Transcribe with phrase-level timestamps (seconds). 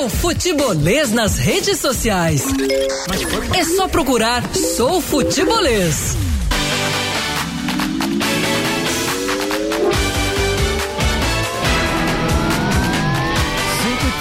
[0.00, 2.42] O Futebolês nas redes sociais.
[3.54, 6.16] É só procurar Sou Futebolês.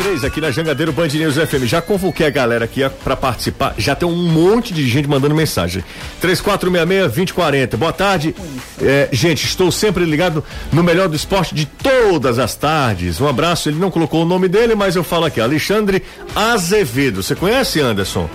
[0.09, 1.65] Três aqui na Jangadeiro Band News FM.
[1.65, 3.75] Já convoquei a galera aqui para participar.
[3.77, 5.83] Já tem um monte de gente mandando mensagem.
[6.19, 7.77] 3466-2040.
[7.77, 8.33] Boa tarde.
[8.81, 13.21] É, gente, estou sempre ligado no melhor do esporte de todas as tardes.
[13.21, 13.69] Um abraço.
[13.69, 15.39] Ele não colocou o nome dele, mas eu falo aqui.
[15.39, 16.01] Alexandre
[16.35, 17.21] Azevedo.
[17.21, 18.27] Você conhece, Anderson?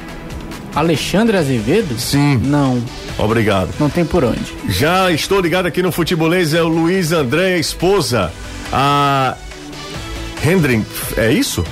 [0.77, 1.99] Alexandre Azevedo?
[1.99, 2.37] Sim.
[2.37, 2.81] Não.
[3.19, 3.71] Obrigado.
[3.81, 4.55] Não tem por onde.
[4.69, 8.33] Já estou ligado aqui no Futebolês, é o Luiz André, a esposa.
[8.73, 9.37] A
[10.45, 10.85] Hendren,
[11.17, 11.65] é isso?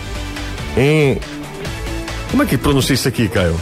[0.76, 1.18] Em.
[2.30, 3.58] Como é que pronuncia isso aqui, Caio?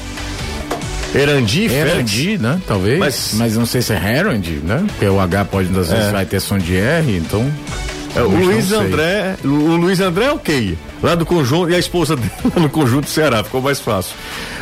[1.15, 2.61] Erandi Erandi, né?
[2.67, 2.99] Talvez.
[2.99, 4.85] Mas, mas não sei se é Herandi, né?
[4.87, 6.13] Porque o H pode, às vezes, é.
[6.13, 7.51] vai ter som de R, então.
[8.15, 10.79] É, o Luiz André, o Luiz André é ok.
[11.03, 14.15] Lá do conjunto, e a esposa dele no conjunto do Ceará, ficou mais fácil.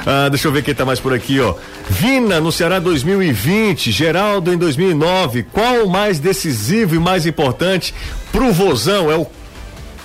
[0.07, 1.55] Ah, deixa eu ver quem tá mais por aqui, ó.
[1.89, 5.45] Vina no Ceará 2020, Geraldo em 2009.
[5.53, 7.95] Qual o mais decisivo e mais importante
[8.31, 9.11] pro Vozão?
[9.11, 9.27] É o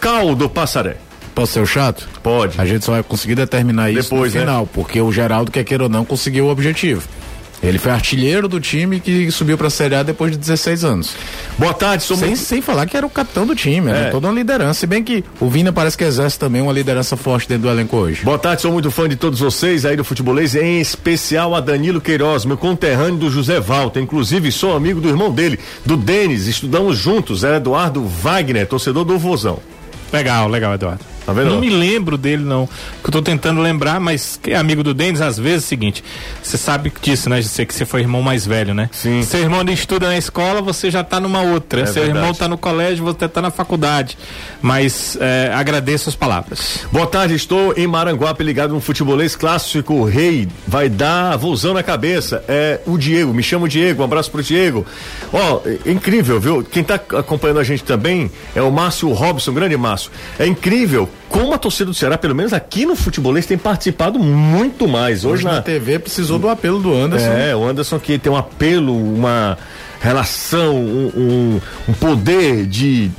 [0.03, 0.97] Caldo Passaré.
[1.33, 2.09] Posso ser o chato?
[2.21, 2.59] Pode.
[2.59, 4.45] A gente só vai conseguir determinar isso Depois, no né?
[4.45, 4.69] final, né?
[4.73, 7.01] porque o Geraldo, quer queira ou não, conseguiu o objetivo.
[7.63, 11.15] Ele foi artilheiro do time que subiu para a Série A depois de 16 anos.
[11.57, 12.21] Boa tarde, somos...
[12.21, 14.09] sem, sem falar que era o capitão do time, era é.
[14.09, 14.81] toda uma liderança.
[14.81, 17.95] Se bem que o Vina parece que exerce também uma liderança forte dentro do elenco
[17.95, 18.25] hoje.
[18.25, 22.01] Boa tarde, sou muito fã de todos vocês aí do futebolês, em especial a Danilo
[22.01, 24.01] Queiroz, meu conterrâneo do José Valta.
[24.01, 26.47] Inclusive, sou amigo do irmão dele, do Denis.
[26.47, 29.59] Estudamos juntos, é Eduardo Wagner, torcedor do Vozão.
[30.13, 31.12] Legal, legal, Eduardo.
[31.25, 31.33] Tá?
[31.33, 32.67] Não me lembro dele, não.
[33.01, 35.69] Que eu tô tentando lembrar, mas que é amigo do Denis, às vezes é o
[35.69, 36.03] seguinte:
[36.41, 37.41] você sabe disso, né?
[37.41, 38.89] Você que você foi irmão mais velho, né?
[38.91, 39.23] Sim.
[39.23, 41.81] Seu irmão estuda na escola, você já tá numa outra.
[41.81, 42.17] É Seu verdade.
[42.17, 44.17] irmão tá no colégio, você tá na faculdade.
[44.61, 46.85] Mas é, agradeço as palavras.
[46.91, 49.93] Boa tarde, estou em Maranguape ligado no futebolês clássico.
[49.93, 52.43] O rei vai dar vozão na cabeça.
[52.47, 54.85] É o Diego, me chamo Diego, um abraço pro Diego.
[55.31, 56.63] Ó, oh, é incrível, viu?
[56.63, 60.11] Quem tá acompanhando a gente também é o Márcio Robson, grande Márcio.
[60.37, 64.87] É incrível como a torcida do Ceará, pelo menos aqui no futebolês, tem participado muito
[64.87, 65.25] mais.
[65.25, 65.51] Hoje, Hoje na...
[65.53, 67.31] na TV precisou do apelo do Anderson.
[67.31, 69.57] É, o Anderson que tem um apelo, uma
[69.99, 73.11] relação, um, um, um poder de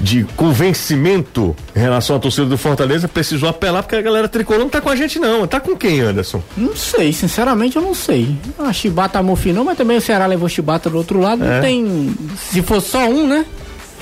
[0.00, 4.68] de convencimento em relação à torcida do Fortaleza, precisou apelar porque a galera tricolor não
[4.68, 5.46] tá com a gente não.
[5.46, 6.42] Tá com quem, Anderson?
[6.56, 8.36] Não sei, sinceramente eu não sei.
[8.58, 11.42] A Chibata amofinou, mas também o Ceará levou Chibata do outro lado.
[11.42, 11.54] É.
[11.54, 12.14] Não tem.
[12.36, 13.46] Se for só um, né?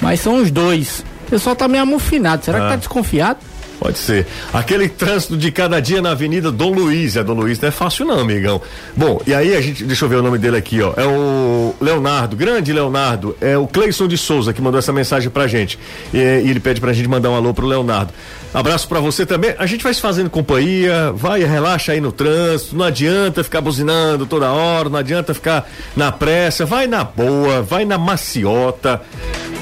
[0.01, 2.45] Mas são os dois pessoal tá meio amofinado.
[2.45, 2.61] Será ah.
[2.61, 3.39] que tá desconfiado?
[3.81, 4.27] Pode ser.
[4.53, 7.17] Aquele trânsito de cada dia na Avenida Dom Luiz.
[7.17, 8.61] É Dom Luiz não é fácil não, amigão.
[8.97, 10.93] Bom, e aí a gente, deixa eu ver o nome dele aqui, ó.
[10.97, 13.37] É o Leonardo, grande Leonardo.
[13.41, 15.81] É o Cleison de Souza que mandou essa mensagem pra gente.
[16.15, 18.13] E, e ele pede pra gente mandar um alô pro Leonardo.
[18.55, 19.55] Abraço para você também.
[19.59, 22.77] A gente vai se fazendo companhia, vai, relaxa aí no trânsito.
[22.77, 26.65] Não adianta ficar buzinando toda hora, não adianta ficar na pressa.
[26.65, 29.03] Vai na boa, vai na maciota.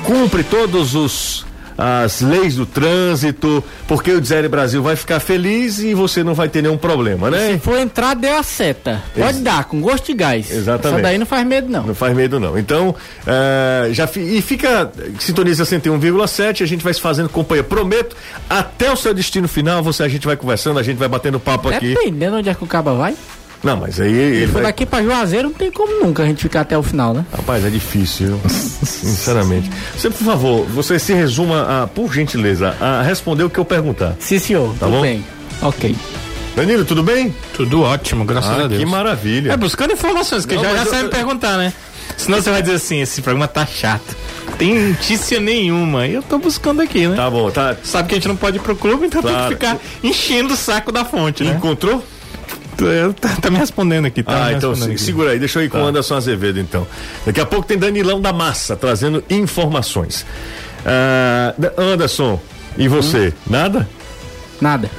[0.04, 5.94] Cumpre todos os as leis do trânsito, porque o Design Brasil vai ficar feliz e
[5.94, 7.53] você não vai ter nenhum problema, né?
[7.53, 9.03] Se for entrar, deu a seta.
[9.14, 10.50] Pode Ex dar, com gosto de gás.
[10.50, 10.94] Exatamente.
[10.94, 11.86] Essa daí não faz medo, não.
[11.86, 12.59] Não faz medo, não.
[12.59, 17.64] Então, uh, já e fica, sintoniza 101,7, a gente vai se fazendo companhia.
[17.64, 18.16] Prometo,
[18.48, 21.69] até o seu destino final, você, a gente vai conversando, a gente vai batendo papo
[21.69, 21.94] aqui.
[21.94, 23.14] Dependendo onde é que o caba vai.
[23.62, 24.47] Não, mas aí ele.
[24.47, 24.62] vai...
[24.62, 27.25] daqui pra Juazeiro não tem como nunca a gente ficar até o final, né?
[27.32, 29.71] Rapaz, é difícil, sinceramente.
[29.97, 34.16] Você, por favor, você se resuma, a, por gentileza, a responder o que eu perguntar.
[34.19, 34.75] Sim, senhor.
[34.78, 35.03] Tá tudo bom?
[35.03, 35.25] bem.
[35.60, 35.94] Ok.
[36.56, 37.34] Danilo, tudo bem?
[37.54, 38.81] Tudo ótimo, graças ah, a Deus.
[38.81, 39.53] Que maravilha.
[39.53, 40.91] É buscando informações, que não, já, já eu...
[40.91, 41.72] sabe perguntar, né?
[42.16, 44.16] Senão você vai dizer assim, esse programa tá chato.
[44.59, 46.06] Tem notícia nenhuma.
[46.06, 47.16] Eu tô buscando aqui, né?
[47.16, 47.77] Tá bom, tá.
[47.82, 49.38] Sabe que a gente não pode ir pro clube, então claro.
[49.38, 51.54] tem que ficar enchendo o saco da fonte, né?
[51.56, 52.04] Encontrou?
[53.20, 54.46] Tá, tá, me respondendo aqui, tá?
[54.46, 54.98] Ah, então aqui.
[54.98, 55.78] segura aí, deixa eu ir tá.
[55.78, 56.86] com o Anderson Azevedo então.
[57.24, 60.24] Daqui a pouco tem Danilão da Massa trazendo informações.
[60.84, 62.41] Ah, Anderson,
[62.76, 63.28] e você?
[63.28, 63.50] Hum?
[63.50, 63.88] Nada?
[64.60, 64.91] Nada.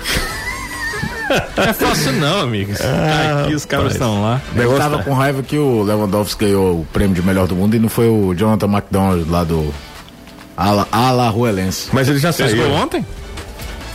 [1.58, 2.80] é fácil não, amigos.
[2.82, 4.42] Ah, aqui os caras estão lá.
[4.56, 5.04] Eu tava tá.
[5.04, 8.08] com raiva que o Lewandowski ganhou o prêmio de melhor do mundo e não foi
[8.08, 9.74] o Jonathan McDonald lá do
[10.56, 11.90] Ala, Ala Ruelense.
[11.94, 12.72] Mas ele já saiu.
[12.72, 13.06] ontem?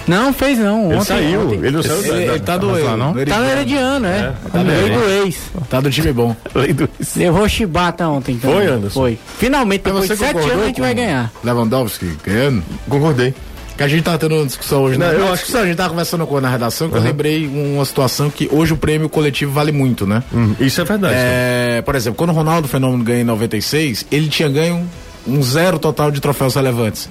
[0.06, 0.86] Não, fez não.
[0.86, 1.40] Ele ontem, saiu.
[1.42, 1.54] Ontem.
[1.56, 2.04] Ele não saiu.
[2.04, 2.68] Ele, ele tá do.
[2.68, 3.12] Tá, não?
[3.12, 4.18] Tá no Herediano, é.
[4.18, 4.34] é.
[4.50, 5.38] Tá no lei do ex.
[5.68, 6.36] Tá do time bom.
[6.54, 7.16] Lei do ex.
[7.16, 8.36] Levou Chibata ontem.
[8.36, 8.56] Também.
[8.56, 9.00] Foi, Anderson?
[9.00, 9.18] Foi.
[9.38, 11.32] Finalmente, depois de sete anos, a gente vai ganhar.
[11.42, 12.62] Lewandowski ganhando?
[12.88, 13.34] Concordei.
[13.76, 15.14] Que a gente tava tendo uma discussão hoje, né?
[15.14, 17.00] Eu acho que a gente tava conversando com na redação, que uhum.
[17.00, 20.22] eu lembrei uma situação que hoje o prêmio coletivo vale muito, né?
[20.32, 21.14] Hum, isso é verdade.
[21.14, 24.88] É, por exemplo, quando o Ronaldo Fenômeno ganha em 96, ele tinha ganho
[25.26, 27.10] um zero total de troféus relevantes.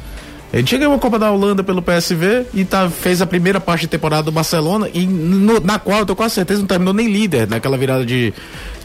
[0.53, 3.88] Ele chegou a Copa da Holanda pelo PSV e tá, fez a primeira parte de
[3.88, 7.12] temporada do Barcelona, e no, na qual eu tô com a certeza não terminou nem
[7.12, 8.33] líder naquela virada de,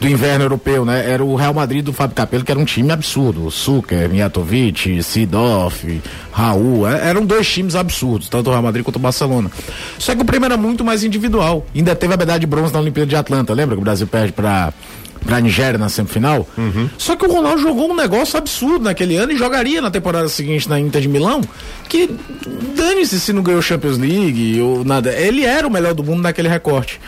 [0.00, 1.08] do inverno europeu, né?
[1.08, 3.50] Era o Real Madrid do Fábio Capello, que era um time absurdo.
[3.50, 6.02] Suker, Mijatovic, Sidoff,
[6.32, 9.50] Raul, é, eram dois times absurdos, tanto o Real Madrid quanto o Barcelona.
[9.98, 11.64] Só que o prêmio era muito mais individual.
[11.74, 14.32] Ainda teve a medalha de bronze na Olimpíada de Atlanta, lembra que o Brasil perde
[14.32, 14.72] para
[15.25, 16.49] pra Nigéria na semifinal.
[16.56, 16.88] Uhum.
[16.99, 20.69] Só que o Ronaldo jogou um negócio absurdo naquele ano e jogaria na temporada seguinte
[20.69, 21.40] na Inter de Milão.
[21.88, 22.11] Que
[22.76, 25.12] dane-se se não ganhou Champions League ou nada.
[25.12, 27.00] Ele era o melhor do mundo naquele recorte.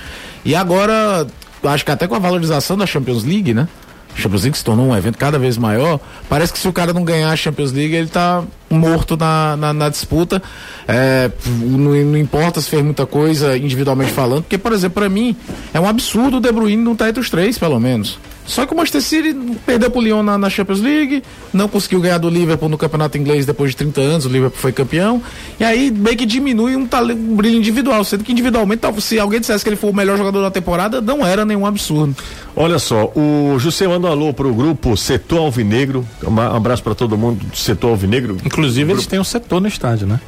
[0.44, 1.26] E agora,
[1.64, 3.68] acho que até com a valorização da Champions League, né?
[4.14, 5.98] Champions League se tornou um evento cada vez maior.
[6.28, 9.72] Parece que se o cara não ganhar a Champions League, ele tá morto na, na,
[9.72, 10.42] na disputa.
[10.86, 15.36] É, não, não, importa se fez muita coisa individualmente falando, porque, por exemplo, para mim,
[15.72, 18.18] é um absurdo o De Bruyne não estar tá entre os três, pelo menos.
[18.46, 19.34] Só que o Manchester City
[19.64, 21.22] perdeu pro Lyon na, na, Champions League,
[21.52, 24.72] não conseguiu ganhar do Liverpool no Campeonato Inglês depois de 30 anos, o Liverpool foi
[24.72, 25.22] campeão.
[25.60, 29.40] E aí meio que diminui um, talento, um brilho individual, sendo que individualmente, se alguém
[29.40, 32.14] dissesse que ele foi o melhor jogador da temporada, não era nenhum absurdo.
[32.54, 36.06] Olha só, o José manda um alô pro grupo Setor Alvinegro.
[36.22, 38.36] Um abraço para todo mundo do Setor Alvinegro.
[38.44, 40.20] Inclusive, eles têm um setor no estádio, né?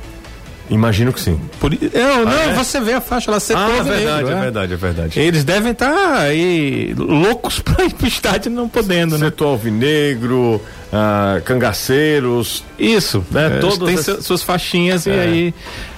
[0.71, 1.39] Imagino que sim.
[1.61, 2.55] Por, eu, ah, não, é?
[2.55, 5.21] você vê a faixa lá, setor ah, é verdade, negro, é, é verdade, é verdade.
[5.21, 9.27] Eles devem estar tá aí loucos para ir pro estádio não podendo, né?
[9.27, 10.61] Setor alvinegro,
[10.93, 12.65] ah, cangaceiros.
[12.79, 13.59] Isso, né?
[13.59, 14.25] É, Todos tem as...
[14.25, 15.11] suas faixinhas é.
[15.11, 15.55] e aí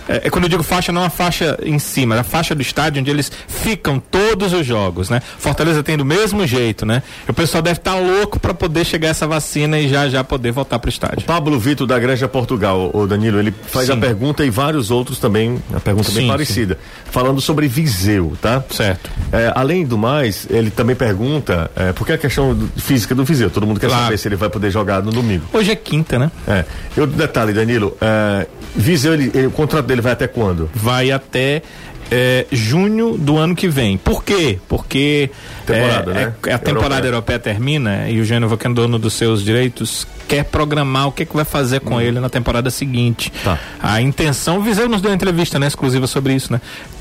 [0.08, 3.00] é, é, quando eu digo faixa, não a faixa em cima, a faixa do estádio
[3.00, 5.20] onde eles ficam todos os jogos, né?
[5.38, 7.02] Fortaleza tem do mesmo jeito, né?
[7.28, 10.52] O pessoal deve estar tá louco para poder chegar essa vacina e já já poder
[10.52, 11.18] voltar para o estádio.
[11.20, 13.92] O Pablo Vitor da Granja Portugal, o Danilo, ele faz sim.
[13.92, 17.10] a pergunta e vários outros também, a pergunta sim, bem parecida, sim.
[17.10, 18.62] falando sobre Viseu, tá?
[18.70, 19.10] Certo.
[19.32, 23.50] É, além do mais, ele também pergunta, é, porque a questão do, física do Viseu,
[23.50, 24.04] todo mundo quer claro.
[24.04, 25.44] saber se ele vai poder jogar no domingo.
[25.52, 26.30] Hoje é quinta, né?
[26.46, 26.64] É.
[26.96, 30.70] Eu detalhe, Danilo, é, Viseu, ele, ele, o contrato dele vai até quando?
[30.74, 31.62] Vai até
[32.10, 33.96] é, junho do ano que vem.
[33.96, 34.58] Por quê?
[34.68, 35.30] Porque
[35.66, 36.34] temporada, é, né?
[36.46, 37.08] é, a temporada europeia.
[37.08, 41.24] europeia termina e o Gênova, que é dono dos seus direitos, quer programar o que,
[41.24, 42.00] que vai fazer com hum.
[42.00, 43.32] ele na temporada seguinte.
[43.42, 43.58] Tá.
[43.82, 46.60] A intenção, o Viseu nos deu uma entrevista né, exclusiva sobre isso, né?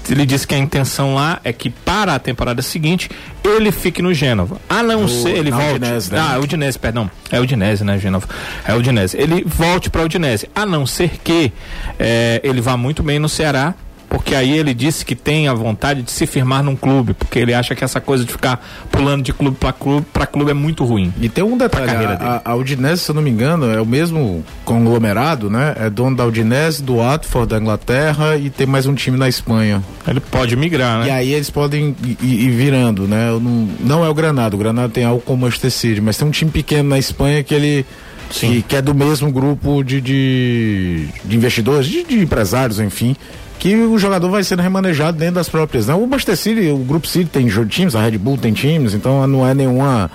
[0.09, 3.09] Ele disse que a intenção lá é que para a temporada seguinte
[3.43, 4.57] ele fique no Gênova.
[4.69, 5.75] A não o, ser ele volte.
[5.75, 6.19] Udinese, né?
[6.19, 7.09] Ah, Udinese, perdão.
[7.31, 8.27] É Udinese, né, Gênova?
[8.67, 9.17] É Udinese.
[9.17, 10.47] Ele volte para Udinese.
[10.55, 11.51] A não ser que
[11.97, 13.73] é, ele vá muito bem no Ceará
[14.15, 17.53] porque aí ele disse que tem a vontade de se firmar num clube, porque ele
[17.53, 20.85] acha que essa coisa de ficar pulando de clube para clube, para clube é muito
[20.85, 21.13] ruim.
[21.19, 23.85] E tem um detalhe, a, a, a Udinese, se eu não me engano, é o
[23.85, 25.75] mesmo conglomerado, né?
[25.77, 29.83] É dono da Udinese, do Watford da Inglaterra e tem mais um time na Espanha.
[30.07, 31.07] Ele pode migrar, né?
[31.07, 33.31] E aí eles podem ir, ir virando, né?
[33.31, 36.25] Não, não é o Granada, o Granada tem algo como o Manchester City, mas tem
[36.25, 37.85] um time pequeno na Espanha que ele
[38.29, 43.15] que, que, é do mesmo grupo de, de, de investidores, de, de, empresários, enfim,
[43.59, 45.87] que o jogador vai sendo remanejado dentro das próprias.
[45.87, 45.93] Né?
[45.93, 49.47] O Manchester City, o Grupo City tem times, a Red Bull tem times, então não
[49.47, 50.09] é nenhuma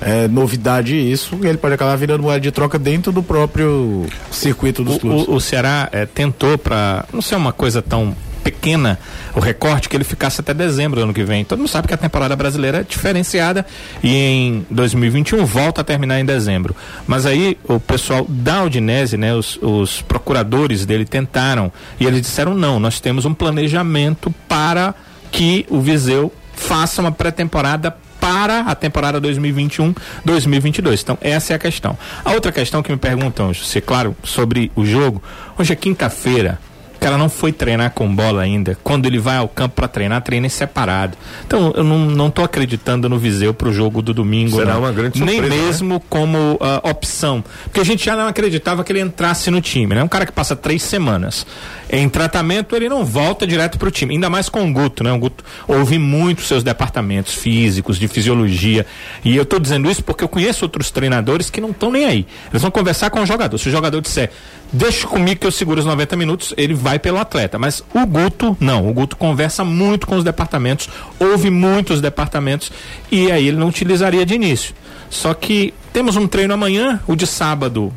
[0.00, 1.38] é, novidade isso.
[1.42, 5.28] Ele pode acabar virando moeda de troca dentro do próprio circuito dos o, clubes.
[5.28, 8.98] O, o Ceará é, tentou para não ser uma coisa tão pequena
[9.34, 11.44] o recorte que ele ficasse até dezembro do ano que vem.
[11.44, 13.64] Todo mundo sabe que a temporada brasileira é diferenciada
[14.02, 16.74] e em 2021 volta a terminar em dezembro.
[17.06, 22.54] Mas aí o pessoal da Udinese, né, os, os procuradores dele tentaram e eles disseram
[22.54, 24.94] não, nós temos um planejamento para
[25.30, 31.00] que o Viseu faça uma pré-temporada para a temporada 2021-2022.
[31.02, 31.96] Então, essa é a questão.
[32.22, 35.22] A outra questão que me perguntam, se claro, sobre o jogo,
[35.58, 36.58] hoje é quinta-feira
[37.00, 38.76] que ela não foi treinar com bola ainda.
[38.84, 41.16] Quando ele vai ao campo para treinar, treina em separado.
[41.46, 44.58] Então, eu não, não tô acreditando no Viseu pro jogo do domingo.
[44.58, 44.80] Será não.
[44.80, 45.56] uma grande surpresa, Nem né?
[45.56, 46.02] mesmo né?
[46.10, 47.42] como uh, opção.
[47.64, 50.04] Porque a gente já não acreditava que ele entrasse no time, né?
[50.04, 51.46] Um cara que passa três semanas
[51.92, 54.14] em tratamento, ele não volta direto pro time.
[54.14, 55.12] Ainda mais com o Guto, né?
[55.12, 58.86] O Guto ouve muito seus departamentos físicos, de fisiologia.
[59.24, 62.26] E eu tô dizendo isso porque eu conheço outros treinadores que não estão nem aí.
[62.50, 63.58] Eles vão conversar com o jogador.
[63.58, 64.30] Se o jogador disser,
[64.72, 67.58] deixa comigo que eu seguro os 90 minutos, ele vai pelo atleta.
[67.58, 68.88] Mas o Guto, não.
[68.88, 72.70] O Guto conversa muito com os departamentos, ouve muitos departamentos
[73.10, 74.74] e aí ele não utilizaria de início.
[75.08, 77.92] Só que temos um treino amanhã, o de sábado.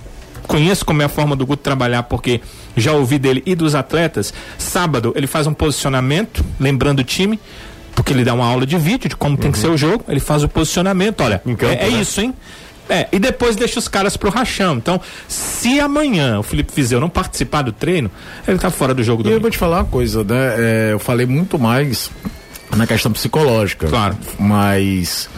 [0.47, 2.41] Conheço como é a forma do Guto trabalhar, porque
[2.75, 4.33] já ouvi dele e dos atletas.
[4.57, 7.39] Sábado ele faz um posicionamento, lembrando o time,
[7.95, 9.41] porque ele dá uma aula de vídeo de como uhum.
[9.41, 9.63] tem que uhum.
[9.63, 10.03] ser o jogo.
[10.07, 12.01] Ele faz o posicionamento, olha, campo, é, é né?
[12.01, 12.33] isso, hein?
[12.89, 14.75] É, e depois deixa os caras pro rachão.
[14.75, 18.11] Então, se amanhã o Felipe Vizeu não participar do treino,
[18.47, 20.55] ele tá fora do jogo do E eu vou te falar uma coisa, né?
[20.57, 22.11] É, eu falei muito mais
[22.75, 23.87] na questão psicológica.
[23.87, 24.17] Claro.
[24.37, 25.29] Mas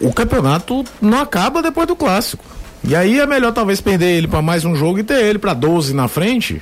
[0.00, 2.44] o campeonato não acaba depois do clássico.
[2.86, 5.54] E aí é melhor talvez perder ele para mais um jogo e ter ele para
[5.54, 6.60] 12 na frente.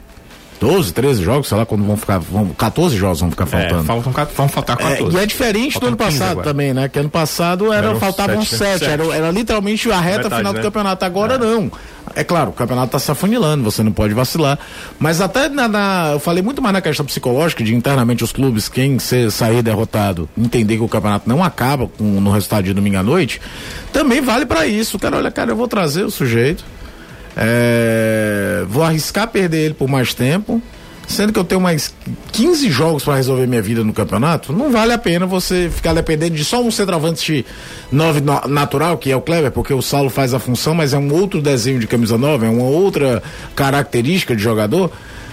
[0.63, 2.19] 12, 13 jogos, sei lá quando vão ficar.
[2.19, 3.81] Vão, 14 jogos vão ficar faltando.
[3.81, 5.17] É, faltam, vão faltar 14.
[5.17, 6.47] É, e é diferente Faltam do ano 15 passado agora.
[6.49, 6.89] também, né?
[6.89, 8.93] Que ano passado era, Eram faltavam sete, 7, né?
[8.93, 10.61] era, era literalmente a reta Metade, final né?
[10.61, 11.05] do campeonato.
[11.05, 11.69] Agora não.
[12.15, 14.57] É claro, o campeonato tá se afunilando, você não pode vacilar.
[15.01, 18.69] Mas até na, na- Eu falei muito mais na questão psicológica de internamente os clubes,
[18.69, 22.99] quem ser, sair derrotado, entender que o campeonato não acaba com, no resultado de domingo
[22.99, 23.41] à noite,
[23.93, 24.97] também vale pra isso.
[24.99, 26.65] Cara, olha, cara, eu vou trazer o sujeito.
[27.37, 30.61] É, vou arriscar perder ele por mais tempo.
[31.09, 31.93] Sendo que eu tenho mais
[32.31, 36.35] 15 jogos para resolver minha vida no campeonato, não vale a pena você ficar dependendo
[36.37, 37.45] de só um centroavante
[37.91, 40.99] 9 no- natural, que é o Kleber, porque o Saulo faz a função, mas é
[40.99, 43.23] um outro desenho de camisa 9, é uma outra
[43.55, 44.91] característica de jogador.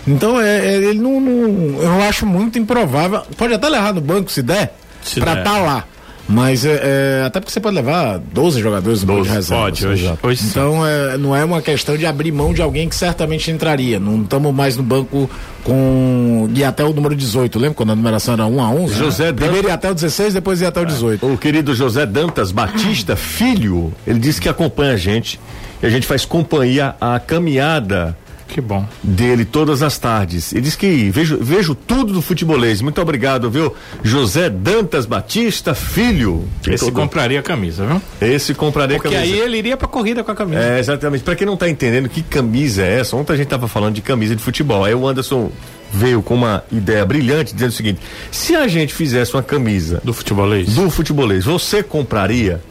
[0.07, 3.21] Então é, é- ele não, não- Eu acho muito improvável.
[3.37, 4.73] Pode até levar no banco se der,
[5.21, 5.85] para estar lá.
[6.31, 6.79] Mas é,
[7.21, 9.63] é, até porque você pode levar 12 jogadores no banco de 12, reserva.
[9.63, 12.95] pode, hoje- hoje então é, não é uma questão de abrir mão de alguém que
[12.95, 13.99] certamente entraria.
[13.99, 15.27] Não estamos mais no banco
[15.63, 16.47] com.
[16.53, 17.57] e até o número 18.
[17.57, 18.93] Lembra quando a numeração era 1 a 11?
[18.95, 21.25] José Primeiro ia até o 16, depois ia até o 18.
[21.33, 25.39] O querido José Dantas Batista, filho, ele disse que acompanha a gente
[25.81, 28.15] e a gente faz companhia à caminhada
[28.49, 28.85] Que bom.
[29.01, 30.51] dele todas as tardes.
[30.51, 32.81] Ele diz que vejo, vejo tudo do futebolês.
[32.81, 33.73] Muito obrigado, viu?
[34.03, 36.43] José Dantas Batista, filho.
[36.67, 38.01] Esse Todo- compraria a camisa, viu?
[38.19, 39.33] Esse compraria Porque camisa.
[39.33, 40.61] aí ele iria pra corrida com a camisa.
[40.61, 41.23] É, exatamente.
[41.23, 44.01] Pra quem não tá entendendo que camisa é essa, ontem a gente tava falando de
[44.01, 44.83] camisa de futebol.
[44.83, 45.51] Aí o Anderson
[45.93, 47.99] veio com uma ideia brilhante dizendo o seguinte:
[48.31, 50.69] se a gente fizesse uma camisa Do futebolês.
[50.73, 52.61] do futebolês, você compraria?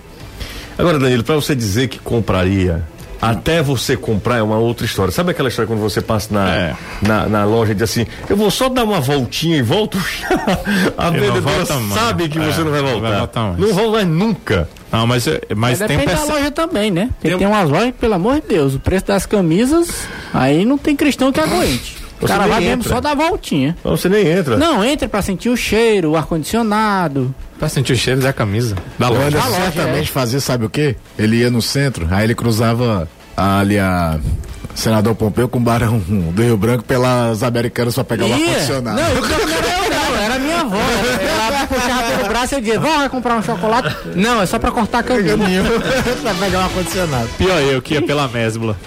[0.76, 2.82] Agora, Danilo, pra você dizer que compraria,
[3.20, 5.12] até você comprar é uma outra história.
[5.12, 6.74] Sabe aquela história quando você passa na, É.
[7.02, 9.98] na, na loja e diz assim, eu vou só dar uma voltinha e volto?
[10.96, 11.94] a não vendedora mais.
[12.00, 13.08] sabe que É, você não vai não voltar.
[13.08, 13.58] vai voltar.
[13.58, 14.68] Não volta mais nunca.
[14.90, 17.10] Não, mas, é- mas Mas tem depende da loja também, né?
[17.14, 19.88] Porque Tem tem, um- umas lojas, que, pelo amor de Deus, o preço das camisas,
[20.32, 21.97] aí não tem cristão que aguente.
[22.20, 22.88] O cara vai mesmo entra.
[22.94, 23.76] só dar voltinha.
[23.78, 24.56] Então Você nem entra.
[24.56, 27.34] Não, entra pra sentir o cheiro, o ar-condicionado.
[27.58, 28.76] Pra sentir o cheiro da camisa.
[28.98, 29.26] Da loja.
[29.26, 30.96] Anderson loja, certamente fazia, sabe o quê?
[31.18, 34.18] Ele ia no centro, aí ele cruzava ali a.
[34.74, 39.00] Senador Pompeu com o Barão do Rio Branco pelas Americanas pra pegar o ar-condicionado.
[39.00, 40.76] Não, eu não não, era minha avó.
[40.76, 43.96] Ela puxava pelo braço e eu dizia, vamos vai comprar um chocolate?
[44.14, 45.34] Não, é só pra cortar a camisa.
[46.22, 47.28] pra pegar o ar-condicionado.
[47.36, 48.76] Pior eu que ia pela mesbla.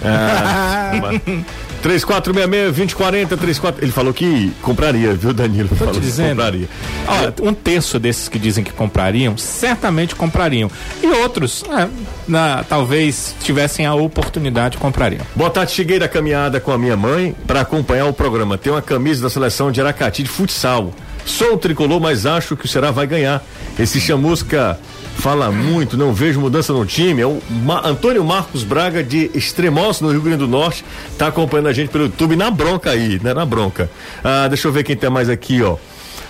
[1.82, 3.84] 3466-2040, 34.
[3.84, 5.68] Ele falou que compraria, viu, Danilo?
[5.68, 6.28] Tô falou te que dizendo.
[6.36, 6.68] compraria.
[7.06, 10.70] Olha, um terço desses que dizem que comprariam, certamente comprariam.
[11.02, 11.88] E outros, é,
[12.26, 15.22] na- talvez tivessem a oportunidade, comprariam.
[15.34, 18.56] Boa tarde, cheguei da caminhada com a minha mãe para acompanhar o programa.
[18.56, 20.92] Tem uma camisa da seleção de Aracati de futsal.
[21.24, 23.42] Sou o tricolor, mas acho que o Ceará vai ganhar.
[23.78, 24.78] Esse chamusca
[25.16, 27.20] fala muito, não vejo mudança no time.
[27.22, 30.84] É o Ma- Antônio Marcos Braga de Extremoz, no Rio Grande do Norte,
[31.16, 33.32] tá acompanhando a gente pelo YouTube na bronca aí, né?
[33.34, 33.90] Na bronca.
[34.22, 35.76] Ah, deixa eu ver quem tem mais aqui, ó.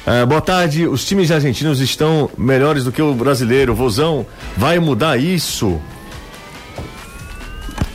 [0.07, 3.75] Ah, boa tarde, os times argentinos estão melhores do que o brasileiro.
[3.75, 5.81] Vozão, vai mudar isso?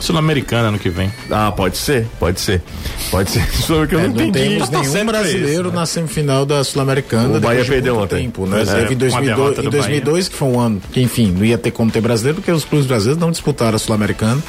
[0.00, 1.10] Sul-Americana ano que vem.
[1.30, 2.62] Ah, pode ser, pode ser.
[3.10, 3.40] Pode ser.
[3.48, 4.48] É que eu É, não não entendi.
[4.56, 5.74] temos nenhum pra brasileiro isso, né?
[5.74, 7.36] na semifinal da Sul-Americana.
[7.36, 8.16] O Bahia de perdeu ontem.
[8.24, 8.62] Tempo, né?
[8.62, 11.00] É, Teve em com a 2002, derrota em do 2002 que foi um ano que,
[11.00, 14.42] enfim, não ia ter como ter brasileiro, porque os clubes brasileiros não disputaram a Sul-Americana.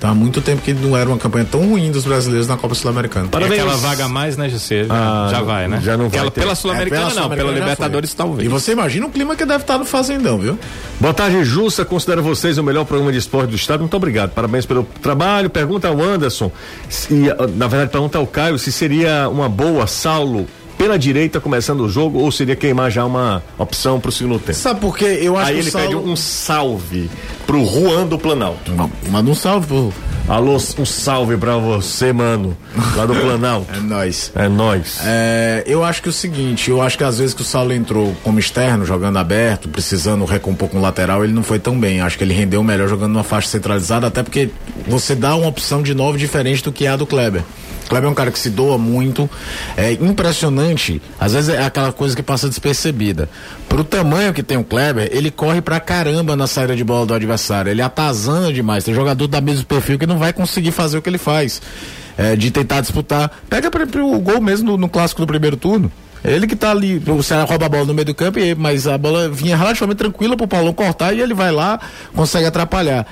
[0.00, 2.74] Então há muito tempo que não era uma campanha tão ruim dos brasileiros na Copa
[2.74, 3.28] Sul-Americana.
[3.28, 3.58] Parabéns.
[3.58, 4.84] E aquela vaga a mais, né, José?
[4.84, 5.78] Já, Ah, já vai, né?
[5.84, 6.40] já não vai Aquela, ter.
[6.40, 8.16] pela É, Sul-Americana não, Sul-Americana pela Libertadores foi.
[8.16, 8.46] talvez.
[8.46, 10.58] E você imagina o clima que deve estar no Fazendão, viu?
[10.98, 11.84] Boa tarde, Jussa.
[11.84, 13.80] Considero vocês o melhor programa de esporte do estado.
[13.80, 14.30] Muito obrigado.
[14.30, 15.50] Parabéns pelo trabalho.
[15.50, 16.50] Pergunta ao Anderson.
[16.88, 20.46] Se, na verdade, pergunta ao Caio se seria uma boa Saulo
[20.80, 24.56] pela direita começando o jogo ou seria queimar já uma opção pro segundo tempo.
[24.56, 25.18] Sabe por quê?
[25.20, 25.86] Eu acho Aí que ele o Saulo...
[25.88, 27.10] pede um salve
[27.46, 28.72] pro Juan do Planalto.
[28.72, 29.92] Não, Manda um salve pro...
[30.26, 32.56] Alô, um salve pra você, mano,
[32.96, 33.66] lá do Planalto.
[33.74, 34.32] É nóis.
[34.34, 35.00] É nóis.
[35.04, 37.74] É, eu acho que é o seguinte, eu acho que às vezes que o Saulo
[37.74, 42.00] entrou como externo, jogando aberto, precisando recompor com o lateral, ele não foi tão bem.
[42.00, 44.48] Acho que ele rendeu melhor jogando numa faixa centralizada, até porque
[44.86, 47.42] você dá uma opção de novo diferente do que é a do Kleber.
[47.90, 49.28] Kleber é um cara que se doa muito,
[49.76, 51.02] é impressionante.
[51.18, 53.28] Às vezes é aquela coisa que passa despercebida.
[53.68, 57.14] Pro tamanho que tem o Kleber, ele corre pra caramba na saída de bola do
[57.14, 57.70] adversário.
[57.70, 58.84] Ele atazana demais.
[58.84, 61.60] Tem jogador da mesmo perfil que não vai conseguir fazer o que ele faz.
[62.16, 63.30] É, de tentar disputar.
[63.48, 65.90] Pega pra- pra o gol mesmo no, no clássico do primeiro turno.
[66.24, 68.98] Ele que tá ali, o Ceará rouba a bola no meio do campo, mas a
[68.98, 71.80] bola vinha relativamente tranquila pro Paulão cortar e ele vai lá,
[72.14, 73.06] consegue atrapalhar.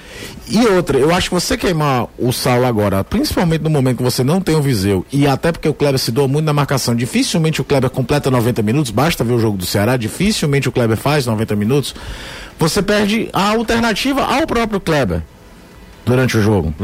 [0.48, 4.22] E outra, eu acho que você queimar o Saulo agora, principalmente no momento que você
[4.22, 7.60] não tem o Viseu, e até porque o Kleber se doa muito na marcação, dificilmente
[7.60, 11.26] o Kleber completa 90 minutos, basta ver o jogo do Ceará, dificilmente o Kleber faz
[11.26, 11.94] 90 minutos,
[12.58, 15.22] você perde a alternativa ao próprio Kleber.
[16.08, 16.74] Durante o jogo.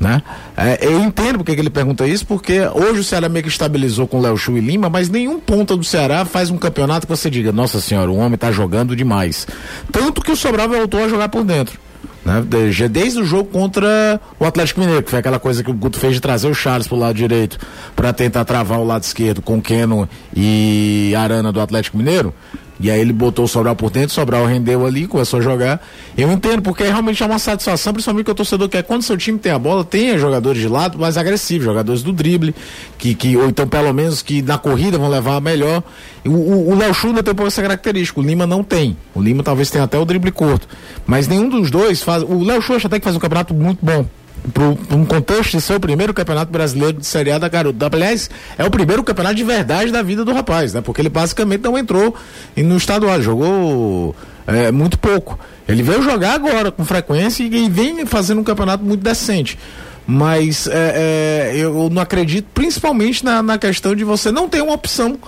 [0.00, 0.22] Né?
[0.56, 4.06] É, eu entendo porque que ele pergunta isso, porque hoje o Ceará meio que estabilizou
[4.06, 7.28] com Léo Chu e Lima, mas nenhum ponta do Ceará faz um campeonato que você
[7.28, 9.46] diga, nossa senhora, o homem tá jogando demais.
[9.90, 11.78] Tanto que o Sobral voltou a jogar por dentro.
[12.24, 12.44] Né?
[12.46, 15.98] Desde, desde o jogo contra o Atlético Mineiro, que foi aquela coisa que o Guto
[15.98, 17.58] fez de trazer o Charles pro lado direito
[17.96, 22.34] para tentar travar o lado esquerdo com Keno e Arana do Atlético Mineiro.
[22.80, 25.82] E aí ele botou o Sobral por dentro, o Sobral rendeu ali, começou a jogar.
[26.16, 29.38] Eu entendo, porque realmente é uma satisfação, principalmente que o torcedor quer, quando seu time
[29.38, 32.54] tem a bola, tenha jogadores de lado mais agressivos, jogadores do drible,
[32.96, 35.82] que, que, ou então pelo menos que na corrida vão levar a melhor.
[36.24, 38.96] O, Léo Xuna tem um pouco essa característica, o Lima não tem.
[39.14, 40.68] O Lima talvez tenha até o drible curto.
[41.06, 42.22] Mas nenhum dos dois faz.
[42.22, 44.06] O Léo Xuna até que faz um campeonato muito bom
[44.52, 47.78] para um contexto de ser o primeiro campeonato brasileiro de Série A da Garoto.
[47.84, 50.80] Aliás, é o primeiro campeonato de verdade da vida do rapaz, né?
[50.80, 52.14] Porque ele basicamente não entrou
[52.56, 54.14] no estadual, jogou
[54.46, 55.38] é, muito pouco.
[55.68, 59.58] Ele veio jogar agora com frequência e, e vem fazendo um campeonato muito decente.
[60.06, 64.72] Mas é, é, eu não acredito, principalmente na, na questão de você não ter uma
[64.72, 65.18] opção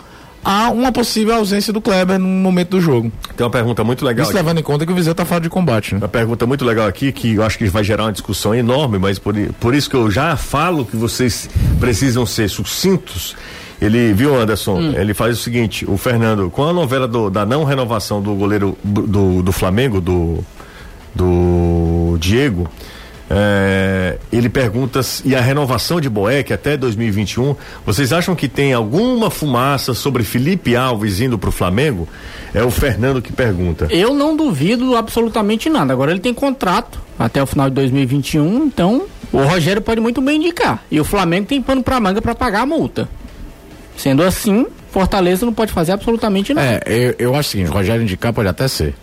[0.45, 3.13] há uma possível ausência do Kleber no momento do jogo.
[3.37, 4.23] Tem uma pergunta muito legal.
[4.23, 4.43] Isso aqui.
[4.43, 6.01] levando em conta que o Viseu tá fora de combate, né?
[6.01, 9.19] Uma pergunta muito legal aqui, que eu acho que vai gerar uma discussão enorme, mas
[9.19, 13.37] por, por isso que eu já falo que vocês precisam ser sucintos.
[13.81, 14.79] Ele, viu, Anderson?
[14.79, 14.93] Hum.
[14.95, 18.77] Ele faz o seguinte: o Fernando, com a novela do, da não renovação do goleiro
[18.85, 20.45] do, do Flamengo, do,
[21.15, 22.69] do Diego,
[23.33, 27.55] é, ele pergunta e a renovação de Boeck até 2021,
[27.87, 32.09] vocês acham que tem alguma fumaça sobre Felipe Alves indo para o Flamengo?
[32.53, 33.87] É o Fernando que pergunta.
[33.89, 35.93] Eu não duvido absolutamente nada.
[35.93, 40.39] Agora ele tem contrato até o final de 2021, então o Rogério pode muito bem
[40.39, 40.83] indicar.
[40.91, 43.09] E o Flamengo tem pano para manga para pagar a multa.
[43.97, 46.67] Sendo assim, Fortaleza não pode fazer absolutamente nada.
[46.67, 48.95] É, eu, eu acho o seguinte, o Rogério indicar pode até ser.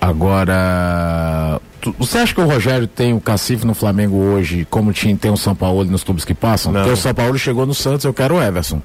[0.00, 1.60] Agora,
[1.98, 5.36] você acha que o Rogério tem o cacife no Flamengo hoje, como tinha, tem o
[5.36, 6.72] São Paulo nos clubes que passam?
[6.72, 6.80] Não.
[6.80, 8.80] Porque o São Paulo chegou no Santos, eu quero o Everson.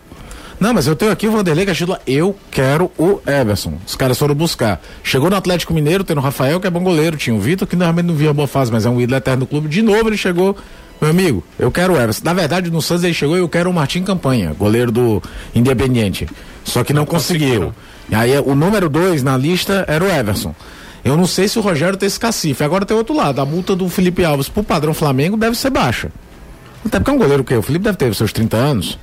[0.60, 3.74] Não, mas eu tenho aqui o Vanderlei Castilho, eu quero o Everson.
[3.86, 4.82] Os caras foram buscar.
[5.04, 7.76] Chegou no Atlético Mineiro, tem o Rafael, que é bom goleiro, tinha o Vitor, que
[7.76, 9.70] normalmente não via boa fase, mas é um ídolo eterno do clube.
[9.70, 10.58] De novo ele chegou,
[11.00, 12.24] meu amigo, eu quero o Everson.
[12.24, 15.22] Na verdade, no Santos ele chegou e eu quero o Martim Campanha, goleiro do
[15.54, 16.28] Independiente.
[16.64, 17.72] Só que não, não conseguiu.
[18.10, 20.56] E aí o número dois na lista era o Everson.
[21.08, 22.62] Eu não sei se o Rogério tem esse cacife.
[22.66, 23.40] Agora tem outro lado.
[23.40, 26.12] A multa do Felipe Alves pro padrão Flamengo deve ser baixa.
[26.86, 29.00] Até porque é um goleiro que o Felipe deve ter seus 30 anos.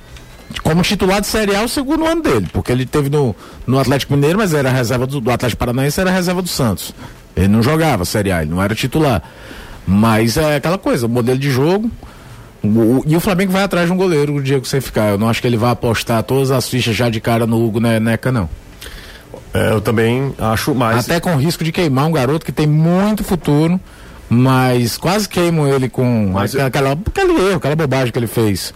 [0.61, 2.47] Como titular de Série A, o segundo ano dele.
[2.53, 6.11] Porque ele teve no, no Atlético Mineiro, mas era reserva do, do Atlético Paranaense, era
[6.11, 6.93] reserva do Santos.
[7.35, 9.23] Ele não jogava Série A, ele não era titular.
[9.87, 11.89] Mas é aquela coisa, modelo de jogo.
[12.63, 15.09] O, e o Flamengo vai atrás de um goleiro o que você ficar.
[15.09, 17.79] Eu não acho que ele vai apostar todas as fichas já de cara no Hugo
[17.79, 18.47] Neca, não.
[19.55, 21.05] É, eu também acho mais.
[21.05, 23.79] Até com risco de queimar um garoto que tem muito futuro,
[24.29, 28.73] mas quase queimo ele com mas aquela, aquele erro, aquela bobagem que ele fez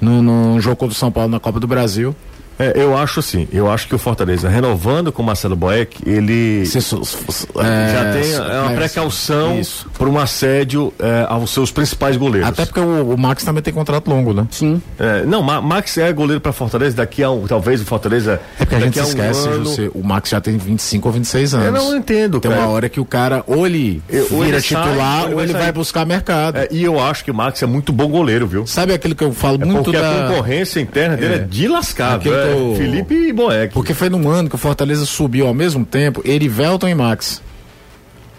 [0.00, 2.14] no, no jogo contra o São Paulo na Copa do Brasil.
[2.60, 6.66] É, eu acho assim, eu acho que o Fortaleza, renovando com o Marcelo Boeck, ele
[6.66, 9.60] se, é, já tem é uma precaução
[9.96, 12.48] para um assédio é, aos seus principais goleiros.
[12.48, 14.46] Até porque o, o, Max também tem contrato longo, né?
[14.50, 14.82] Sim.
[14.98, 18.38] É, não, Ma Max é goleiro para Fortaleza daqui a um, talvez o Fortaleza.
[18.58, 19.64] É porque a gente um esquece, ano...
[19.64, 21.66] José, o Max já tem 25 ou 26 anos.
[21.66, 22.62] Eu não entendo, Tem cara.
[22.62, 25.62] uma hora que o cara ou ele ou vira ele titular sai, ou ele vai,
[25.62, 26.58] vai buscar mercado.
[26.58, 28.66] É, e eu acho que o Max é muito bom goleiro, viu?
[28.66, 30.26] Sabe aquilo que eu falo é muito porque da...
[30.26, 32.18] a concorrência interna dele é, de lascar,
[32.54, 32.76] o...
[32.76, 33.74] Felipe e Boeck.
[33.74, 37.42] Porque foi num ano que o Fortaleza subiu ao mesmo tempo Erivelton e Max.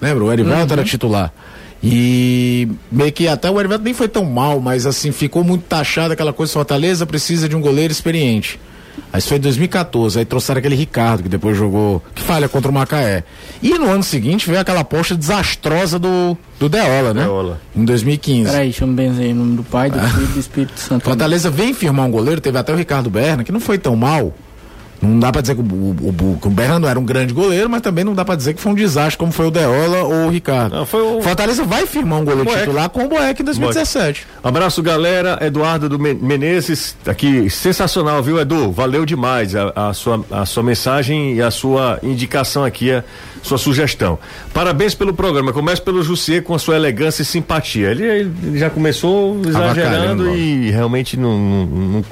[0.02, 0.24] Lembra?
[0.24, 0.72] O Erivelton uhum.
[0.74, 1.34] era titular.
[1.84, 6.14] E meio que até o Erivelton nem foi tão mal, mas assim, ficou muito taxado
[6.14, 8.60] aquela coisa, Fortaleza precisa de um goleiro experiente.
[9.12, 12.72] Aí isso foi em 2014, aí trouxeram aquele Ricardo, que depois jogou, que falha contra
[12.72, 13.24] o Macaé.
[13.62, 17.24] E no ano seguinte veio aquela aposta desastrosa do, do Deola, né?
[17.24, 17.60] Deola.
[17.76, 18.50] Em 2015.
[18.50, 21.04] Peraí, deixa eu me benzer o nome do pai, do filho do Espírito Santo.
[21.04, 24.34] Fortaleza vem firmar um goleiro, teve até o Ricardo Berna, que não foi tão mal.
[25.02, 28.04] Não dá para dizer que o, o, o, Bernardo era um grande goleiro, mas também
[28.04, 30.76] não dá para dizer que foi um desastre como foi o Deola ou o Ricardo.
[30.76, 31.22] Não, foi o...
[31.22, 32.60] Fortaleza vai firmar um goleiro Boeck.
[32.60, 34.28] titular com o Boeck em 2017.
[34.28, 34.48] Boeck.
[34.48, 35.40] Abraço, galera.
[35.42, 38.72] Eduardo do Menezes, aqui, sensacional, viu, Edu?
[38.72, 43.04] Valeu demais a, a, sua, a sua mensagem e a sua indicação aqui, a
[43.42, 44.20] sua sugestão.
[44.54, 45.52] Parabéns pelo programa.
[45.52, 47.90] Começa pelo Jussier com a sua elegância e simpatia.
[47.90, 52.06] Ele, ele já começou exagerando e realmente não, não, não,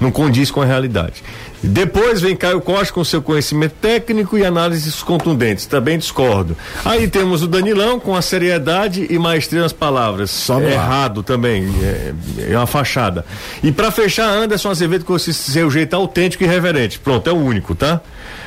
[0.00, 1.22] não condiz com a realidade.
[1.62, 5.66] Depois vem Caio Costa com seu conhecimento técnico e análises contundentes.
[5.66, 6.56] Também discordo.
[6.84, 10.30] Aí temos o Danilão com a seriedade e maestria nas palavras.
[10.30, 10.62] Só ar.
[10.62, 11.68] Errado também.
[11.82, 12.12] É,
[12.52, 13.24] é uma fachada.
[13.62, 16.98] E pra fechar, Anderson Azevedo com esse seu jeito autêntico e reverente.
[16.98, 18.00] Pronto, é o único, tá?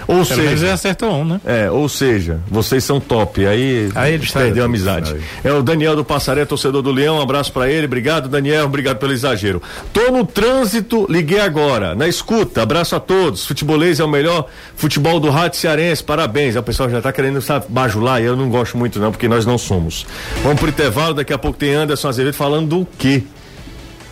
[0.08, 0.74] Ou Pelo menos ele seja.
[0.74, 1.42] acertou um, né?
[1.46, 3.46] É, ou seja, vocês são top.
[3.46, 5.10] Aí, Aí eles perdeu a amizade.
[5.10, 5.22] sabe?
[5.44, 7.18] É o Daniel do Passaré, torcedor do Leão.
[7.18, 7.86] Um abraço pra ele.
[7.86, 8.66] Obrigado, Daniel.
[8.66, 9.62] Obrigado pelo exagero.
[9.94, 11.94] Tô no trânsito, liguei agora.
[11.96, 13.46] Na escuta, abraço a todos.
[13.46, 16.04] Futebolês é o melhor futebol do rádio cearense.
[16.04, 16.56] Parabéns.
[16.56, 19.46] O pessoal já tá querendo sabe, bajular e eu não gosto muito, não, porque nós
[19.46, 20.06] não somos.
[20.44, 21.14] Vamos pro intervalo.
[21.14, 23.24] Daqui a pouco tem Anderson Azevedo falando do quê?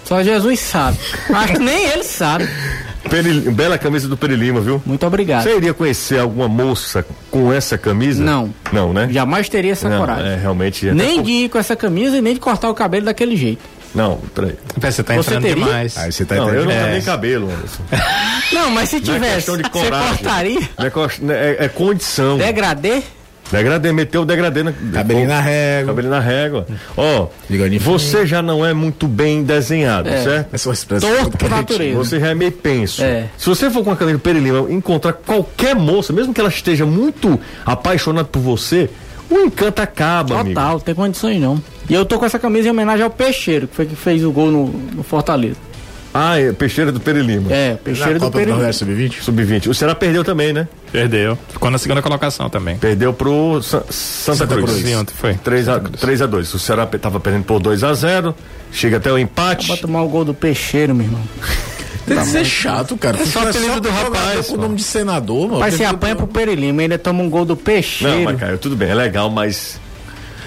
[0.06, 0.97] Só Jesus sabe.
[1.34, 2.47] Acho que nem ele sabe.
[3.10, 4.82] Peri- Bela camisa do Perilima, viu?
[4.86, 5.43] Muito obrigado.
[5.43, 8.24] Você iria conhecer alguma moça com essa camisa?
[8.24, 8.54] Não.
[8.72, 9.08] Não, né?
[9.12, 10.32] Jamais teria essa Não, coragem.
[10.32, 10.91] É, realmente.
[10.91, 13.62] Nem por- de ir com essa camisa e nem de cortar o cabelo daquele jeito.
[13.95, 14.54] Não, peraí.
[14.80, 15.63] Você tá Você entrando teria?
[15.65, 15.98] demais.
[15.98, 16.91] Aí você tá Não, eu não tenho É.
[16.91, 17.84] nem cabelo, Anderson.
[18.54, 20.60] Não, mas se Não é tivesse, você cortaria?
[20.78, 20.86] É,
[21.34, 22.38] é- é condição.
[22.38, 23.02] Degradê?
[23.52, 24.72] Degradê, meteu o degradê na.
[24.94, 25.88] Cabelinho na régua.
[25.88, 26.68] Cabelinho na régua.
[26.96, 30.24] Ó, Bigodinho você já não é muito bem desenhado, É.
[30.24, 30.54] certo?
[30.54, 31.98] Essa expressão Torto por natureza.
[31.98, 33.04] Você já é meio penso.
[33.04, 33.26] É.
[33.38, 37.40] Se você for com a caneta Perilima encontrar qualquer moça, mesmo que ela esteja muito
[37.66, 38.90] apaixonada por você,
[39.30, 40.56] o encanto acaba, amigo.
[40.56, 41.62] Total, não tem condições não.
[41.90, 44.32] E eu tô com essa camisa em homenagem ao Peixeiro, que foi que fez o
[44.32, 45.56] gol no, no Fortaleza.
[46.13, 47.52] Ah, é Peixeira do Perilima.
[47.54, 48.54] É, Na Peixeiro do Copa do Pereira.
[48.54, 49.22] Nordeste Sub-20?
[49.22, 49.67] Sub-20.
[49.67, 50.67] O Ceará perdeu também, né?
[50.91, 51.38] Perdeu.
[51.50, 52.78] Ficou na segunda colocação também.
[52.78, 54.72] Perdeu pro Sa- Santa, Santa Cruz.
[54.72, 54.86] Cruz.
[54.86, 55.34] Sim, ontem foi.
[55.36, 58.34] 3 a, 3 a 2 O Ceará tava perdendo por 2 a 0
[58.72, 59.67] Chega até o empate.
[59.67, 61.22] Pra tomar o gol do Peixeiro, meu irmão.
[62.08, 63.19] Tem que ser chato, cara.
[63.22, 65.60] É só apelido do rapaz, Com o nome de senador, mano.
[65.60, 68.24] Mas se apanha pro Perilima, ainda toma um gol do Não, Peixeiro.
[68.24, 69.79] mas Caio, tudo bem, é legal, mas.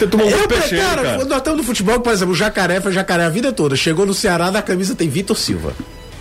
[0.02, 1.24] Você tomou um Eu, do peixeiro, cara, cara.
[1.24, 3.76] nós estamos no futebol, por exemplo, o Jacaré foi Jacaré a vida toda.
[3.76, 5.72] Chegou no Ceará, na camisa tem Vitor Silva.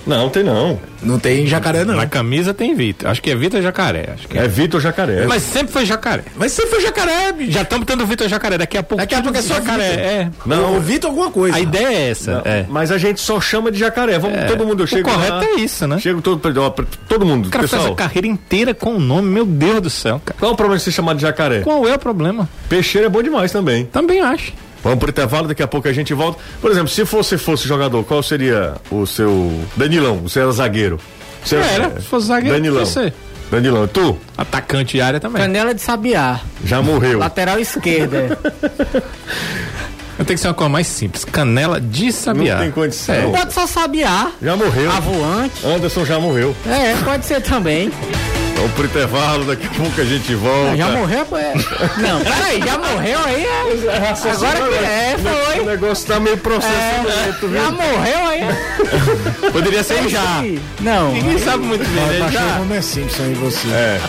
[0.05, 0.79] Não, tem não.
[1.03, 1.95] Não tem Jacaré, não.
[1.95, 3.09] Na camisa tem Vitor.
[3.09, 4.09] Acho que é Vitor Jacaré.
[4.13, 4.45] Acho que é.
[4.45, 5.25] É Vitor Jacaré.
[5.25, 6.23] Mas sempre foi Jacaré.
[6.35, 7.51] Mas você foi Jacaré, bicho.
[7.51, 8.57] Já estamos tendo Vitor Jacaré.
[8.57, 9.01] Daqui a pouco.
[9.01, 9.89] Daqui a pouco é só Jacaré.
[9.89, 10.05] Vitor.
[10.05, 10.31] É.
[10.45, 10.77] Não.
[10.77, 11.55] o Vitor alguma coisa.
[11.55, 12.41] A ideia é essa.
[12.45, 12.65] é.
[12.69, 14.17] Mas a gente só chama de jacaré.
[14.19, 15.99] Vamos, todo mundo, eu chego correto lá, é isso, né?
[15.99, 16.69] Chego todo, ó,
[17.07, 17.47] todo mundo.
[17.47, 19.29] O cara faz Pessoal, a carreira inteira com o nome.
[19.29, 20.37] Meu Deus do céu, cara.
[20.39, 21.61] qual é o problema de ser chamado de jacaré?
[21.61, 22.49] Qual é o problema?
[22.69, 23.85] Peixeiro é bom demais também.
[23.85, 24.53] Também acho.
[24.83, 26.39] Vamos pro intervalo, daqui a pouco a gente volta.
[26.59, 29.51] Por exemplo, se você fosse jogador, qual seria o seu.
[29.75, 30.99] Danilão, você era zagueiro.
[31.43, 32.85] Você Era, se fosse zagueiro, Danilão.
[32.85, 33.13] você.
[33.51, 35.41] Danilão, tu Atacante de área também.
[35.41, 36.39] Canela de Sabiá.
[36.63, 37.19] já morreu.
[37.19, 38.37] Lateral esquerda.
[40.25, 41.25] Tem que ser uma coisa mais simples.
[41.25, 42.55] Canela de sabiá.
[42.55, 43.15] Não tem condição.
[43.15, 43.21] É.
[43.37, 44.31] Pode só Sabiá.
[44.41, 44.91] Já morreu.
[44.91, 45.65] Avoante.
[45.65, 46.55] Anderson já morreu.
[46.67, 47.91] É, pode ser também.
[48.55, 50.77] Vamos pro intervalo, daqui a pouco a gente volta.
[50.77, 51.25] Já morreu?
[51.35, 51.53] É.
[51.97, 53.43] Não, peraí, já morreu aí?
[53.45, 54.31] É.
[54.31, 55.65] Agora que é, O foi.
[55.65, 57.59] negócio tá meio processo lento, viu?
[57.61, 59.51] Já morreu aí?
[59.51, 60.43] Poderia ser já.
[60.79, 62.05] Não, Ninguém sabe muito bem.
[62.05, 62.19] né?
[62.19, 62.57] Baixou Já.
[62.57, 63.67] o Homer Simpson em você.
[63.69, 64.01] É.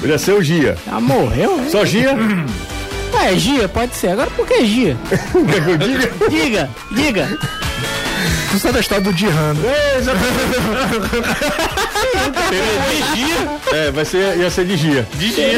[0.00, 0.76] Podia ser o Gia.
[0.86, 1.60] já morreu?
[1.70, 2.16] Só Gia?
[3.14, 4.08] É, Gia, pode ser.
[4.08, 4.96] Agora por que Gia?
[5.08, 6.10] Quer que eu diga?
[6.28, 7.38] Diga, diga.
[8.50, 9.60] Tu sabe da história do Dirrano.
[13.72, 15.06] É, vai ser, ia ser de Gia.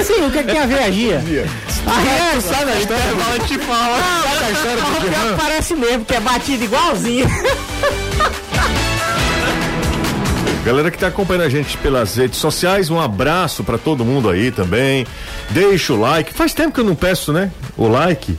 [0.05, 1.21] Sim, o que, é que tem a ver a Gia?
[1.21, 1.47] Gia.
[1.87, 3.05] A Gia, sabe a história?
[3.47, 3.99] Te fala.
[4.23, 5.37] Sabe a história do Gia?
[5.37, 7.27] Parece mesmo, que é batido igualzinho.
[10.65, 14.53] Galera que tá acompanhando a gente pelas redes sociais, um abraço pra todo mundo aí
[14.53, 15.05] também.
[15.51, 16.33] Deixa o like.
[16.33, 17.51] Faz tempo que eu não peço, né?
[17.77, 18.39] O like.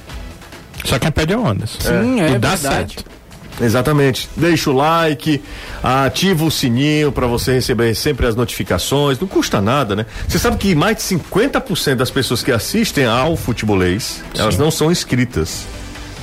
[0.86, 1.80] Só quem pede é o Anderson.
[1.82, 2.94] Sim, é E dá verdade.
[2.96, 3.06] certo.
[3.62, 4.30] Exatamente.
[4.38, 5.44] Deixa o like,
[5.84, 9.20] ativa o sininho pra você receber sempre as notificações.
[9.20, 10.06] Não custa nada, né?
[10.28, 14.90] Você sabe que mais de 50% das pessoas que assistem ao futebolês, elas não são
[14.92, 15.66] inscritas.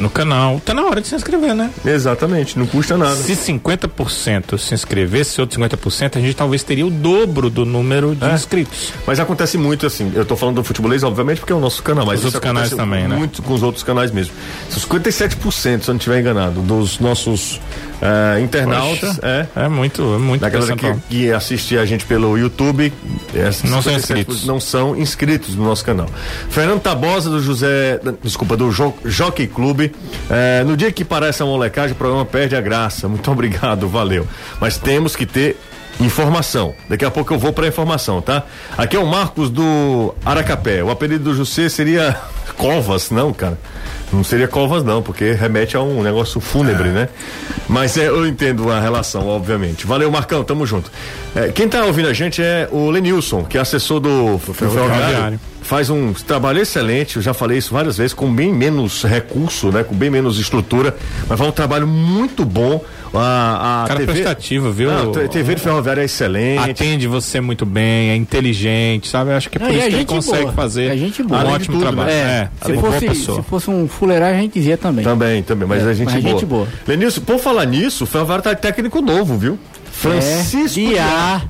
[0.00, 0.60] No canal.
[0.64, 1.70] Tá na hora de se inscrever, né?
[1.84, 3.14] Exatamente, não custa nada.
[3.16, 8.24] Se 50% se inscrevesse, outros 50%, a gente talvez teria o dobro do número de
[8.24, 8.32] É.
[8.34, 8.92] inscritos.
[9.06, 10.10] Mas acontece muito assim.
[10.14, 12.70] Eu tô falando do futebolês, obviamente, porque é o nosso canal, mas Os outros canais
[12.70, 13.16] também, né?
[13.16, 14.32] Muito com os outros canais mesmo.
[14.70, 17.60] São 57%, se eu não estiver enganado, dos nossos
[18.00, 19.16] eh, internautas.
[19.16, 19.20] Poxa,
[19.56, 19.64] É.
[19.64, 22.92] É muito, é muito Da galera que, que assiste a gente pelo YouTube,
[23.34, 24.46] esses Não são 57% inscritos.
[24.46, 26.06] Não são inscritos no nosso canal.
[26.48, 28.00] Fernando Tabosa, do José.
[28.22, 29.89] Desculpa, do jo, Jockey Clube.
[30.28, 33.08] Eh, no dia que parece a molecagem, o programa perde a graça.
[33.08, 34.26] Muito obrigado, valeu.
[34.60, 35.56] Mas temos que ter
[36.00, 36.74] informação.
[36.88, 38.44] Daqui a pouco eu vou pra informação, tá?
[38.76, 40.82] Aqui é o Marcos do Aracapé.
[40.82, 42.16] O apelido do José seria
[42.56, 43.58] Covas, não, cara.
[44.12, 47.08] Não seria Covas, não, porque remete a um negócio fúnebre, né?
[47.68, 49.86] Mas é, eu entendo a relação, obviamente.
[49.86, 50.90] Valeu, Marcão, tamo junto.
[51.34, 55.38] É, quem tá ouvindo a gente é o Lenilson, que é assessor do, do Ferroviário.
[55.62, 59.84] Faz um trabalho excelente, eu já falei isso várias vezes, com bem menos recurso, né?
[59.84, 60.96] Com bem menos estrutura,
[61.28, 62.82] mas faz um trabalho muito bom.
[63.12, 64.88] A, a Cara TV, prestativo, viu?
[64.90, 66.70] Não, a TV de Ferroviária é excelente.
[66.70, 69.30] Atende você muito bem, é inteligente, sabe?
[69.32, 70.52] Eu acho que é por Não, isso é que ele gente consegue boa.
[70.52, 71.38] fazer É gente boa.
[71.38, 72.08] um Além ótimo tudo, trabalho.
[72.08, 72.48] né?
[72.60, 75.04] É, Se boa fosse, se fosse um fuleiragem, a gente dizia também.
[75.04, 76.34] Também, também, mas É, a gente mas boa.
[76.34, 76.68] gente boa.
[76.86, 79.58] Lenilson, por falar nisso, o Ferroviário tá técnico novo, viu?
[79.90, 81.42] Francisco é, Diá.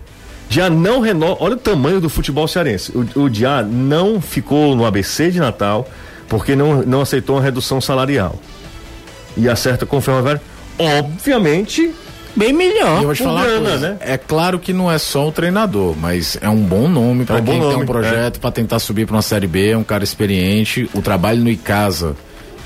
[0.50, 1.36] Já não renova.
[1.40, 2.92] Olha o tamanho do futebol cearense.
[2.92, 5.88] O, o Diá não ficou no ABC de Natal
[6.28, 8.34] porque não, não aceitou uma redução salarial.
[9.36, 10.40] E acerta com o Ferroviário.
[10.76, 11.94] Obviamente,
[12.36, 13.02] Bem melhor.
[13.02, 13.96] Eu falar grana, né?
[14.00, 17.40] É claro que não é só o treinador, mas é um bom nome para É
[17.40, 19.82] um quem tem nome, um projeto para tentar subir para uma série B, é um
[19.82, 20.88] cara experiente.
[20.94, 22.14] O trabalho no Icasa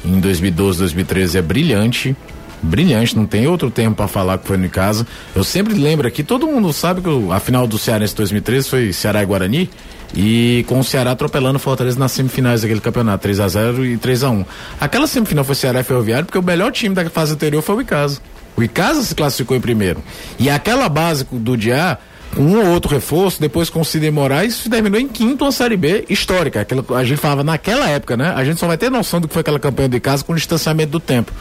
[0.05, 2.17] em 2012, 2013 é brilhante.
[2.65, 5.07] Brilhante, não tem outro termo para falar que foi no Icasa.
[5.35, 9.23] Eu sempre lembro aqui, todo mundo sabe que a final do Cearense 2013 foi Ceará
[9.23, 9.71] e Guarani
[10.17, 13.97] e com o Ceará atropelando o Fortaleza nas semifinais daquele campeonato, 3 a 0 e
[13.99, 14.45] 3 a 1.
[14.81, 17.81] Aquela semifinal foi Ceará e Ferroviário porque o melhor time da fase anterior foi o
[17.81, 18.21] Icasa.
[18.57, 20.03] O Icasa se classificou em primeiro.
[20.39, 21.99] E aquela base do Diá,
[22.37, 26.05] um ou outro reforço, depois com o Sidney Moraes, terminou em quinto uma Série B
[26.09, 26.61] histórica.
[26.61, 28.33] Aquela, a gente falava naquela época, né?
[28.35, 30.37] A gente só vai ter noção do que foi aquela campanha do Icasa com o
[30.37, 31.33] distanciamento do tempo.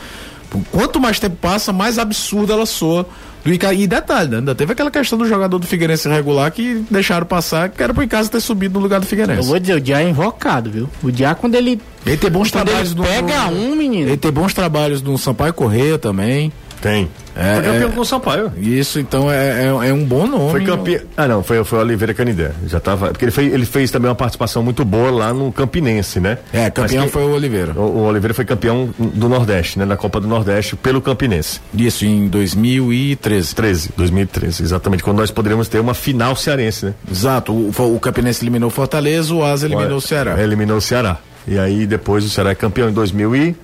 [0.72, 3.06] Quanto mais tempo passa, mais absurda ela soa
[3.44, 3.74] do Icasa.
[3.74, 4.38] E detalhe, né?
[4.38, 8.04] ainda teve aquela questão do jogador do Figueirense regular que deixaram passar, que era pro
[8.04, 9.48] Icasa ter subido no lugar do Eu Figueirense.
[9.48, 10.90] vou dizer, o Diá é invocado, viu?
[11.02, 13.06] O Diá, quando ele, Ele tem bons quando trabalhos ele no.
[13.06, 14.08] pega um, menino.
[14.10, 16.52] Ele tem bons trabalhos no Sampaio Correia também.
[16.84, 17.10] Tem.
[17.36, 18.52] É, foi campeão é- com o Sampaio.
[18.58, 20.52] Isso, então é, é, é um bom nome.
[20.52, 21.02] Foi campeão.
[21.18, 22.52] Ah, não, foi, foi o Oliveira Canidé.
[22.68, 23.08] Já tava.
[23.08, 26.38] Porque ele, fez, ele fez também uma participação muito boa lá no Campinense, né?
[26.54, 27.74] É, campeão quem- foi o Oliveira.
[27.76, 29.86] O, o Oliveira foi campeão do Nordeste, né?
[29.86, 31.60] Na Copa do Nordeste pelo Campinense.
[31.74, 33.56] Isso, em 2013.
[33.56, 35.02] 13, 2013, exatamente.
[35.04, 36.94] Quando nós poderíamos ter uma final cearense, né?
[37.10, 40.40] Exato, o, o Campinense eliminou o Fortaleza, o Asa eliminou o Ceará.
[40.42, 41.18] Eliminou o Ceará.
[41.48, 43.56] E aí depois o Ceará é campeão em 2000 e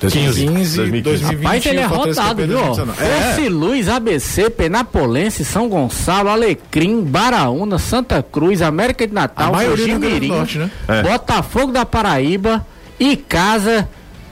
[0.00, 1.02] 2015, 2015.
[1.02, 1.42] 2020.
[1.42, 2.58] Mas ele é rodado, viu?
[2.58, 2.74] ó?
[2.74, 3.46] 2019.
[3.46, 10.70] É, Luz, ABC, Penapolense, São Gonçalo, Alecrim, Baraúna, Santa Cruz, América de Natal, Norte, né?
[10.86, 11.02] É.
[11.02, 12.64] Botafogo da Paraíba,
[12.98, 13.88] Icasa,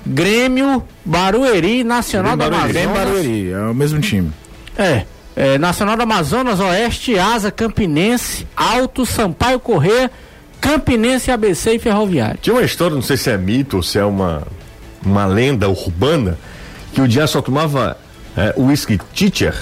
[0.07, 2.73] Grêmio, Barueri, Nacional do Barueri.
[2.73, 3.09] Bem Amazonas.
[3.09, 4.31] Barueri, é o mesmo time.
[4.79, 10.11] É, é, Nacional do Amazonas, Oeste, Asa, Campinense, Alto, Sampaio Corrêa,
[10.61, 12.39] Campinense, ABC e Ferroviário.
[12.41, 14.43] Tinha uma história, não sei se é mito ou se é uma,
[15.05, 16.39] uma lenda urbana,
[16.93, 17.97] que o Dias só tomava
[18.37, 19.55] é, whisky teacher,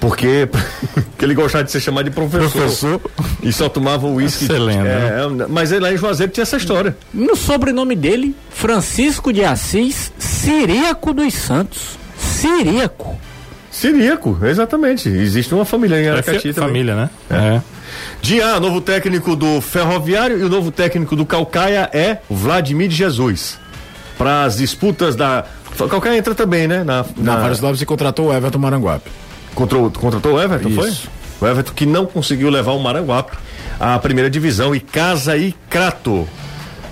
[0.00, 0.48] porque,
[0.94, 3.00] porque ele gostava de ser chamado de professor.
[3.42, 4.44] E só tomava o whisky.
[4.44, 6.96] Essa é lenda, é, mas aí lá em Juazeiro tinha essa história.
[7.12, 11.98] No sobrenome dele, Francisco de Assis Siríaco dos Santos.
[12.18, 13.16] Siríaco.
[13.70, 15.08] Siríaco, exatamente.
[15.08, 16.68] Existe uma família em É Aracati também.
[16.68, 17.10] família, né?
[17.30, 17.60] É.
[18.20, 23.58] Dia, novo técnico do Ferroviário e o novo técnico do Calcaia é Vladimir Jesus.
[24.22, 25.44] Para as disputas da.
[25.90, 26.84] Calcaia entra também, né?
[26.84, 27.40] Na, Na na...
[27.40, 29.10] Vários Lopes e contratou o Everton Maranguape.
[29.52, 31.08] Contratou, contratou o Everton, Isso.
[31.40, 31.48] foi?
[31.48, 33.36] O Everton que não conseguiu levar o Maranguape
[33.80, 36.28] à primeira divisão e Casa e Crato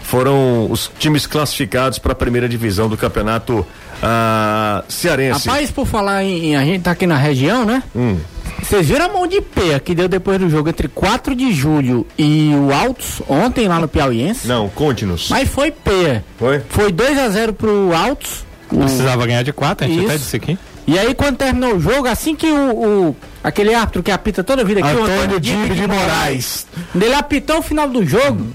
[0.02, 3.64] foram os times classificados para a primeira divisão do campeonato
[4.02, 5.46] ah, cearense.
[5.48, 7.80] Rapaz, por falar em, em- A gente tá aqui na região, né?
[7.94, 8.18] Hum.
[8.62, 12.07] Vocês viram a mão de pé que deu depois do jogo entre 4 de julho
[12.16, 14.46] e o Altos, ontem lá no Piauiense?
[14.46, 15.29] Não, conte-nos.
[15.29, 16.23] Mas foi pé.
[16.38, 16.61] Foi?
[16.68, 18.44] Foi 2 a 0 pro Altos.
[18.70, 20.09] O- Precisava ganhar de quatro, a gente Isso.
[20.09, 20.59] até disse aqui.
[20.87, 22.70] E aí, quando terminou o jogo, assim que o.
[23.11, 26.66] o- aquele árbitro que apita toda a vida aqui, o Antônio Dibe Dibe de Moraes.
[26.92, 28.46] Quando ele apitou o final do jogo,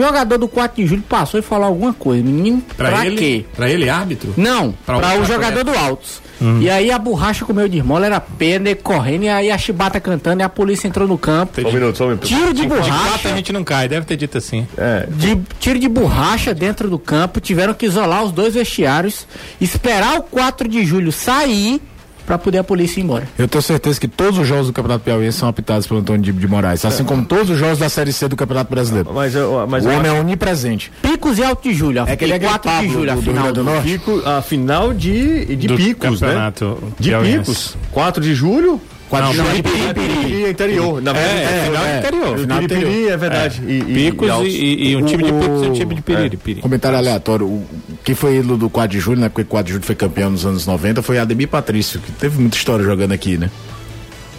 [0.00, 2.22] o jogador do 4 de julho passou e falou alguma coisa.
[2.22, 3.44] Menino, pra, ele, quê?
[3.54, 4.32] Pra ele, árbitro?
[4.36, 6.20] Não, Pra pra, o- pra jogador do Altos.
[6.60, 10.40] E aí a borracha comeu de esmola, era pena, correndo, e aí a chibata cantando,
[10.40, 11.60] e a polícia entrou no campo.
[11.60, 12.28] Só um minuto, só um minuto.
[12.28, 13.28] Tiro de De quatro borracha.
[13.28, 14.64] a gente não cai, deve ter dito assim.
[14.76, 19.26] É, De tiro de borracha dentro do campo, tiveram que isolar os dois vestiários,
[19.60, 21.82] esperar o 4 de julho sair
[22.28, 23.26] pra poder a polícia ir embora.
[23.38, 26.38] Eu tenho certeza que todos os jogos do Campeonato Piauiense são apitados pelo Antônio Dibe
[26.40, 29.10] de Moraes, assim como todos os jogos da Série C do Campeonato Brasileiro.
[29.14, 30.92] mas eu, mas o eu homem é onipresente.
[31.00, 32.04] Picos e Alto de Julho.
[32.06, 33.82] É que ele é 4 aquele de julho, a do- final do do Norte.
[33.90, 36.26] Pico, a final de, de Do picos, né?
[36.28, 37.38] campeonato De piauiense.
[37.50, 37.76] picos.
[37.92, 38.78] 4 de julho.
[39.10, 39.94] Não, Não, de Piripiri.
[39.94, 41.02] Piripiri interior.
[41.02, 42.34] Na verdade, É, final é, interior.
[42.36, 43.62] o final Piripiri é verdade.
[43.66, 46.02] E, e- Picos e, e- e um time de O- Picos e um time de
[46.02, 46.60] Piriri.
[46.60, 47.46] Comentário aleatório.
[47.46, 47.66] O,
[48.04, 49.28] quem foi ídolo do 4 de julho, né?
[49.28, 52.38] Porque o 4 de julho foi campeão nos anos 90, foi Ademir Patrício, que teve
[52.40, 53.50] muita história jogando aqui, né?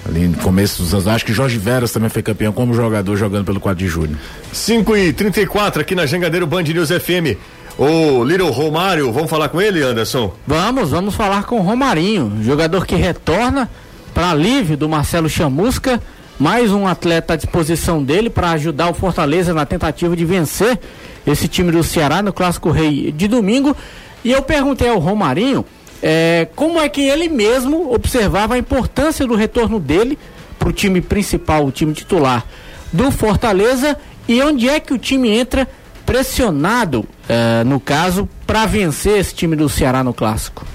[0.07, 1.07] Ali no começo dos anos.
[1.07, 4.17] Acho que Jorge Veras também foi campeão como jogador jogando pelo 4 de julho.
[4.53, 7.37] 5 e 34 aqui na Jangadeiro Band News FM.
[7.77, 10.33] O Little Romário, vamos falar com ele, Anderson?
[10.45, 13.69] Vamos, vamos falar com o Romarinho, jogador que retorna
[14.19, 16.01] para alívio do Marcelo Chamusca
[16.37, 20.77] mais um atleta à disposição dele para ajudar o Fortaleza na tentativa de vencer
[21.25, 23.73] esse time do Ceará no Clássico Rei de domingo.
[24.21, 25.63] E eu perguntei ao Romarinho
[26.03, 30.19] é, como é que ele mesmo observava a importância do retorno dele
[30.57, 32.43] para o time principal, o time titular
[32.91, 35.65] do Fortaleza, e onde é que o time entra
[36.05, 40.65] pressionado, é, no caso, para vencer esse time do Ceará no Clássico.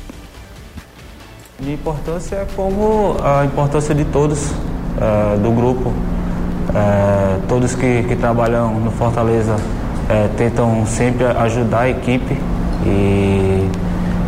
[1.60, 5.90] De importância é como a importância de todos uh, do grupo.
[5.90, 12.36] Uh, todos que, que, trabalham no Fortaleza uh, tentam sempre ajudar a equipe
[12.84, 13.70] e,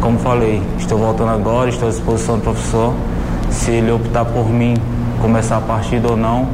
[0.00, 2.94] como falei, estou voltando agora, estou à disposição do professor.
[3.50, 4.76] Se ele optar por mim
[5.20, 6.46] começar a partida ou não,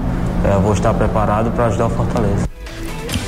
[0.63, 2.49] vou estar preparado para ajudar o Fortaleza.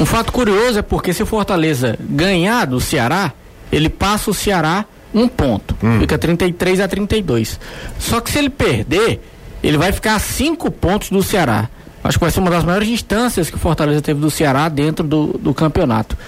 [0.01, 3.33] Um fato curioso é porque se o Fortaleza ganhar do Ceará,
[3.71, 5.77] ele passa o Ceará um ponto.
[5.83, 6.01] Hum.
[6.01, 7.61] Fica 33 a 32.
[7.99, 9.23] Só que se ele perder,
[9.63, 11.69] ele vai ficar a cinco pontos do Ceará.
[12.03, 15.07] Acho que vai ser uma das maiores distâncias que o Fortaleza teve do Ceará dentro
[15.07, 16.19] do, do campeonato.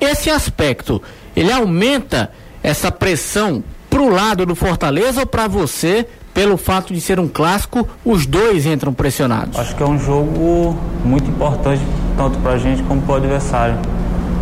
[0.00, 1.02] Esse aspecto,
[1.34, 2.30] ele aumenta
[2.62, 7.88] essa pressão pro lado do Fortaleza ou para você, pelo fato de ser um clássico,
[8.04, 9.58] os dois entram pressionados?
[9.58, 11.82] Acho que é um jogo muito importante,
[12.16, 13.76] tanto para a gente como para o adversário.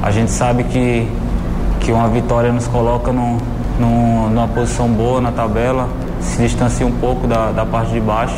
[0.02, 1.06] A gente sabe que,
[1.80, 3.38] que uma vitória nos coloca num,
[3.78, 5.88] num, numa posição boa na tabela,
[6.20, 8.36] se distancia um pouco da, da parte de baixo.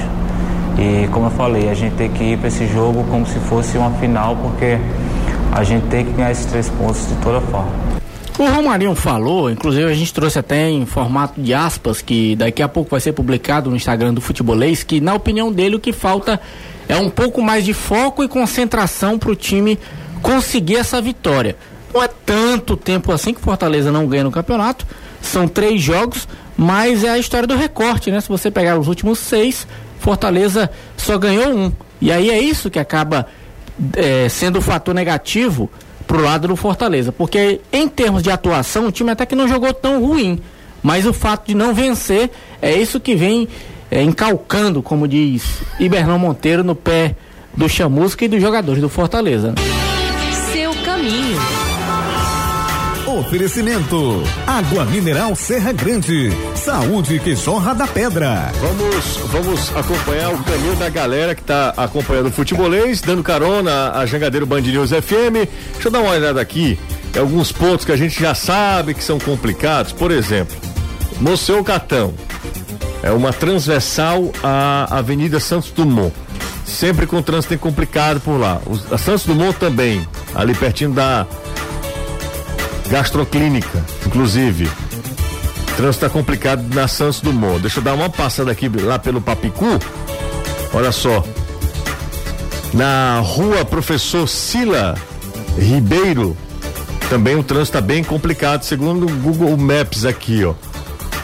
[0.78, 3.78] E como eu falei, a gente tem que ir para esse jogo como se fosse
[3.78, 4.78] uma final, porque
[5.52, 7.70] a gente tem que ganhar esses três pontos de toda forma.
[8.38, 12.68] O Romarinho falou, inclusive a gente trouxe até em formato de aspas, que daqui a
[12.68, 16.38] pouco vai ser publicado no Instagram do Futebolês, que na opinião dele o que falta
[16.86, 19.78] é um pouco mais de foco e concentração para o time
[20.20, 21.56] conseguir essa vitória.
[21.94, 24.86] Não é tanto tempo assim que Fortaleza não ganha no campeonato,
[25.20, 28.20] são três jogos, mas é a história do recorte, né?
[28.20, 29.66] Se você pegar os últimos seis,
[29.98, 31.72] Fortaleza só ganhou um.
[32.00, 33.26] E aí é isso que acaba
[33.94, 35.70] é, sendo o fator negativo
[36.06, 37.12] pro lado do Fortaleza.
[37.12, 40.40] Porque em termos de atuação, o time até que não jogou tão ruim.
[40.82, 42.30] Mas o fato de não vencer
[42.62, 43.48] é isso que vem
[43.90, 47.16] é, encalcando, como diz Ibernão Monteiro, no pé
[47.56, 49.54] do Chamusca e dos jogadores do Fortaleza.
[50.52, 51.35] Seu caminho.
[53.16, 56.30] Oferecimento: Água Mineral Serra Grande.
[56.54, 58.52] Saúde que jorra da pedra.
[58.60, 64.04] Vamos, vamos acompanhar o caminho da galera que está acompanhando o futebolês, dando carona a
[64.04, 65.48] Jangadeiro Band News FM.
[65.72, 66.78] Deixa eu dar uma olhada aqui.
[67.18, 69.92] Alguns pontos que a gente já sabe que são complicados.
[69.92, 70.54] Por exemplo,
[71.18, 72.12] Moceu Catão.
[73.02, 76.12] É uma transversal à Avenida Santos Dumont.
[76.66, 78.60] Sempre com trânsito complicado por lá.
[78.90, 81.26] a Santos Dumont também, ali pertinho da
[82.88, 84.64] gastroclínica, inclusive.
[84.64, 87.60] O trânsito está complicado na Santos Dumont.
[87.60, 89.78] Deixa eu dar uma passada aqui lá pelo Papicu.
[90.72, 91.22] Olha só.
[92.72, 94.96] Na rua Professor Sila
[95.58, 96.36] Ribeiro,
[97.08, 100.54] também o trânsito está bem complicado, segundo o Google Maps aqui, ó.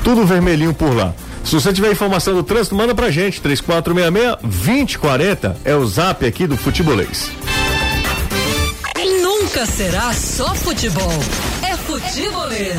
[0.04, 1.12] Tudo vermelhinho por lá.
[1.44, 3.40] Se você tiver informação do trânsito, manda pra gente.
[3.40, 7.30] 3466-2040 é o zap aqui do Futebolês.
[9.22, 11.12] Nunca será só futebol.
[11.96, 12.76] É futebolês.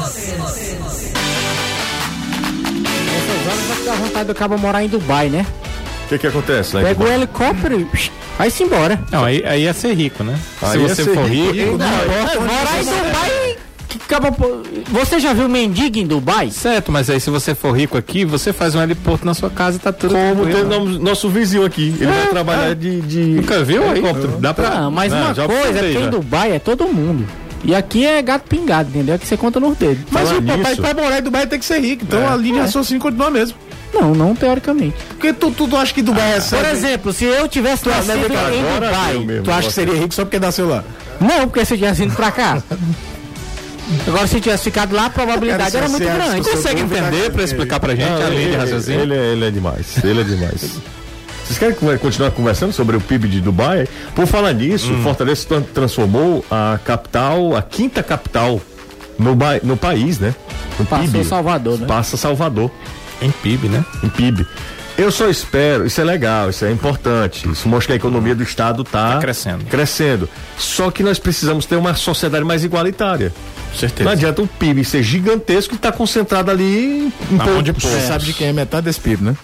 [3.15, 5.45] Essas horas vai dar vontade do cabo morar em Dubai, né?
[6.05, 6.75] O que que acontece?
[6.75, 6.83] Né?
[6.83, 7.87] Pega o helicóptero e
[8.37, 8.99] vai-se embora.
[9.11, 10.37] Não, aí, aí ia ser rico, né?
[10.61, 13.57] Aí Se você for rico, rico, Não, é, morar em Dubai.
[13.87, 14.35] que acaba-
[14.89, 16.49] Você já viu mendigo em Dubai?
[16.51, 19.77] certo, mas aí se você for rico aqui, você faz um heliporto na sua casa
[19.77, 20.75] e tá tudo Como tem tranquilo.
[20.75, 21.95] o nosso, nosso vizinho aqui.
[21.99, 23.19] Ele vai trabalhar de, de.
[23.19, 23.91] Nunca viu aí?
[23.91, 24.37] helicóptero.
[24.39, 24.67] Dá pra.
[24.69, 26.09] Ah, mas uma já coisa é que em já.
[26.09, 27.25] Dubai é todo mundo.
[27.63, 29.17] E aqui é gato pingado, entendeu?
[29.17, 30.03] Que você conta nos dedos.
[30.11, 32.03] Mas Falar o papai nisso- para morar em Dubai tem que ser rico.
[32.03, 33.57] Então a linha de raciocínio continua mesmo.
[33.93, 34.95] Não, não teoricamente.
[35.09, 36.61] Porque tu, tu, tu acha que Dubai recebe.
[36.63, 39.43] Por exemplo, se eu tivesse nascido em Dubai, mesmo.
[39.43, 40.83] Tu acha que seria rico só porque nasceu lá?
[41.21, 42.61] não, porque se eu tivesse vindo pra cá.
[44.07, 46.41] Agora, se eu tivesse ficado lá, a probabilidade Cara, era se muito você grande.
[46.41, 49.01] o Consegue entender pra explicar pra gente Não, a linha de ele, raciocínio?
[49.01, 50.03] ele, é- ele é demais.
[50.03, 50.71] Ele é demais.
[51.53, 53.87] Vocês querem continuar conversando sobre o PIB de Dubai?
[54.15, 55.03] Por falar nisso, Hum.
[55.03, 58.59] Fortaleza transformou a capital, a quinta capital
[59.19, 60.33] no, no país, né?
[60.79, 61.23] No Passou PIB.
[61.23, 61.85] Salvador, né?
[61.85, 62.71] Passa Salvador
[63.21, 63.85] Em PIB, né?
[64.01, 64.47] em PIB.
[64.97, 67.47] Eu só espero, isso é legal, isso é importante.
[67.47, 69.65] Isso mostra que a economia do estado está Tá crescendo.
[69.65, 70.29] Crescendo.
[70.57, 73.31] Só que nós precisamos ter uma sociedade mais igualitária.
[73.77, 74.03] Certeza.
[74.05, 77.79] Não adianta o PIB ser gigantesco e estar concentrado ali em Na mão pouco.
[77.79, 79.35] Você sabe de quem é metade desse PIB, né?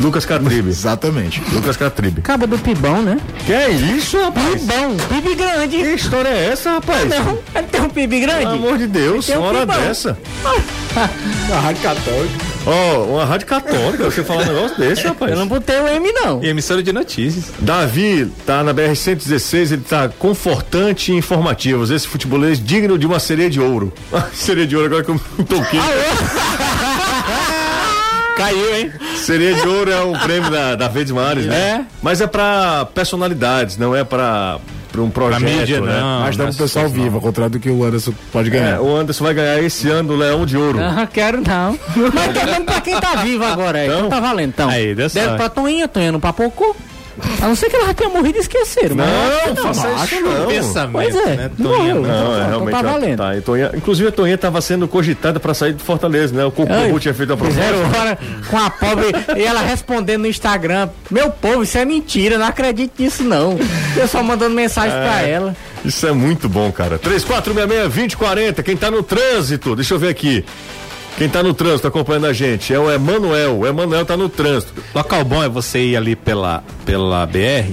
[0.00, 0.68] Lucas Catribe.
[0.70, 1.42] Exatamente.
[1.52, 2.20] Lucas Catribe.
[2.20, 3.18] Acaba do pibão, né?
[3.46, 4.60] Que é isso, rapaz?
[4.60, 5.76] Pibão, PIB grande.
[5.76, 7.08] Que história é essa, rapaz?
[7.08, 8.40] Não, ele tem um PIB grande.
[8.40, 9.80] Pelo amor de Deus, um uma hora pibão.
[9.80, 10.18] dessa.
[11.48, 12.50] Na Rádio Católica.
[12.66, 15.32] Ó, uma rádio católica, você falar um negócio desse, rapaz.
[15.32, 16.42] Eu não botei o M, não.
[16.42, 17.46] E emissora de notícias.
[17.58, 21.82] Davi tá na BR-116, ele tá confortante e informativo.
[21.92, 23.92] Esse futebolês digno de uma sereia de ouro.
[24.34, 25.80] sereia de ouro agora que eu me toquei.
[28.40, 28.92] Caiu, hein?
[29.16, 31.56] Sereia de ouro é um prêmio da, da Verdes Mares, né?
[31.56, 31.84] É.
[32.02, 34.58] Mas é pra personalidades, não é pra,
[34.90, 36.00] pra um projeto, mídia, né?
[36.00, 36.20] não.
[36.20, 38.80] Mas dá pro pessoal vivo, ao contrário do que o Anderson pode É, ganhar.
[38.80, 40.78] o Anderson vai ganhar esse ano o Leão de Ouro.
[40.78, 41.78] Não, quero não.
[42.14, 43.84] Mas tá dando pra quem tá vivo agora, é.
[43.86, 43.96] Então?
[43.98, 44.68] Então tá valendo, então.
[44.70, 45.36] Aí, deu Deram sorte.
[45.36, 46.76] pra Toinha, Toinha não papocou.
[47.42, 48.96] A não ser que ela já tenha morrido e esqueceram.
[48.96, 50.14] mas acho que Não, faça macho.
[50.14, 50.46] isso não.
[50.46, 51.50] Pensamento, Pois é, né?
[51.58, 52.08] não, Toninha, eu- né?
[52.08, 52.70] Não, é Então realmente.
[52.70, 53.16] tá ó, valendo.
[53.18, 56.44] Tá, e Toinha- inclusive a Toinha estava sendo cogitada para sair de Fortaleza, né?
[56.44, 57.60] O Cocô Ai, tinha feito a proposta.
[57.98, 59.06] Hora com a pobre
[59.36, 63.58] e ela respondendo no Instagram: Meu povo, isso é mentira, não acredito nisso não.
[63.96, 65.56] Eu só mandando mensagem pra ela.
[65.84, 66.98] Isso é muito bom, cara.
[66.98, 70.44] 3466-2040, quem tá no trânsito, deixa eu ver aqui.
[71.16, 73.58] Quem tá no trânsito acompanhando a gente é o Emanuel.
[73.58, 74.72] O Emanuel tá no trânsito.
[74.94, 77.72] Local bom é você ir ali pela, pela BR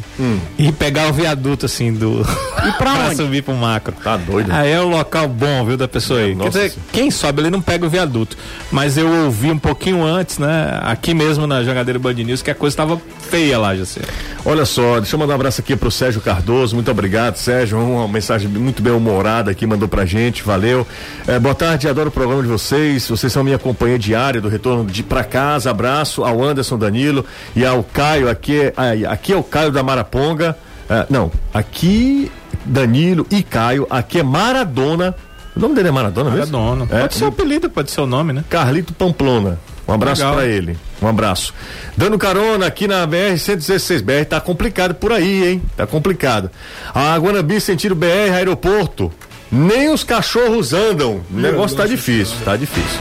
[0.57, 2.25] e pegar o viaduto assim do.
[2.67, 3.15] E pra onde?
[3.15, 3.93] subir pro macro.
[4.03, 4.51] Tá doido?
[4.51, 6.29] Aí é o local bom, viu, da pessoa aí.
[6.31, 6.89] Quer Nossa dizer, Senhora.
[6.91, 8.35] quem sobe ali não pega o viaduto.
[8.69, 10.79] Mas eu ouvi um pouquinho antes, né?
[10.83, 14.01] Aqui mesmo na Jogadeira Band News, que a coisa tava feia lá, Jacê.
[14.45, 16.75] Olha só, deixa eu mandar um abraço aqui pro Sérgio Cardoso.
[16.75, 17.77] Muito obrigado, Sérgio.
[17.79, 20.41] Uma mensagem muito bem humorada aqui, mandou pra gente.
[20.43, 20.87] Valeu.
[21.27, 23.07] É, boa tarde, adoro o programa de vocês.
[23.09, 25.69] Vocês são minha companhia diária do retorno de pra casa.
[25.69, 27.25] Abraço ao Anderson Danilo
[27.55, 28.29] e ao Caio.
[28.29, 28.73] Aqui, é-
[29.07, 30.57] aqui é o Caio da Maraponga.
[30.89, 32.31] É, não, aqui
[32.65, 33.85] Danilo e Caio.
[33.89, 35.13] Aqui é Maradona.
[35.55, 36.51] O nome dele é Maradona Era mesmo?
[36.51, 36.87] dono.
[36.91, 38.43] É, Pode ser o apelido, pode ser o nome, né?
[38.49, 39.59] Carlito Pamplona.
[39.87, 40.77] Um abraço pra ele.
[41.01, 41.53] Um abraço.
[41.95, 45.61] Dando carona aqui na BR 116 BR tá complicado por aí, hein?
[45.77, 46.51] Tá complicado.
[46.93, 49.11] A Guanabi sentido BR aeroporto.
[49.49, 51.21] Nem os cachorros andam.
[51.31, 52.99] O negócio tá difícil, tá difícil.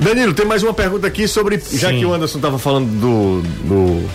[0.00, 1.58] Danilo, tem mais uma pergunta aqui sobre.
[1.58, 2.00] Já Sim.
[2.00, 3.42] que o Anderson tava falando do.
[3.64, 4.08] do,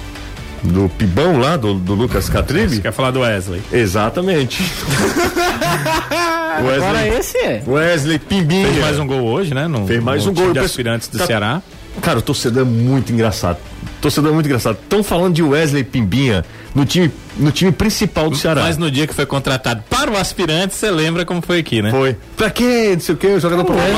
[0.63, 2.81] do Pibão lá, do, do Lucas Catrilli.
[2.81, 3.61] Quer falar do Wesley?
[3.71, 4.61] Exatamente.
[6.61, 7.63] Agora Wesley, esse é.
[7.67, 8.67] Wesley Pimbinha.
[8.67, 9.67] Fez mais um gol hoje, né?
[9.67, 10.53] No, Fez mais no um gol.
[10.53, 11.61] de aspirantes do tá- Ceará.
[12.01, 13.57] Cara, o torcedor é muito engraçado.
[13.57, 14.77] O torcedor é muito engraçado.
[14.81, 18.61] Estão falando de Wesley Pimbinha no time, no time principal do Ceará.
[18.63, 21.91] Mas no dia que foi contratado para o aspirante, você lembra como foi aqui, né?
[21.91, 22.15] Foi.
[22.37, 22.91] Pra quê?
[22.93, 23.93] Não sei o quê, o jogador O Wesley,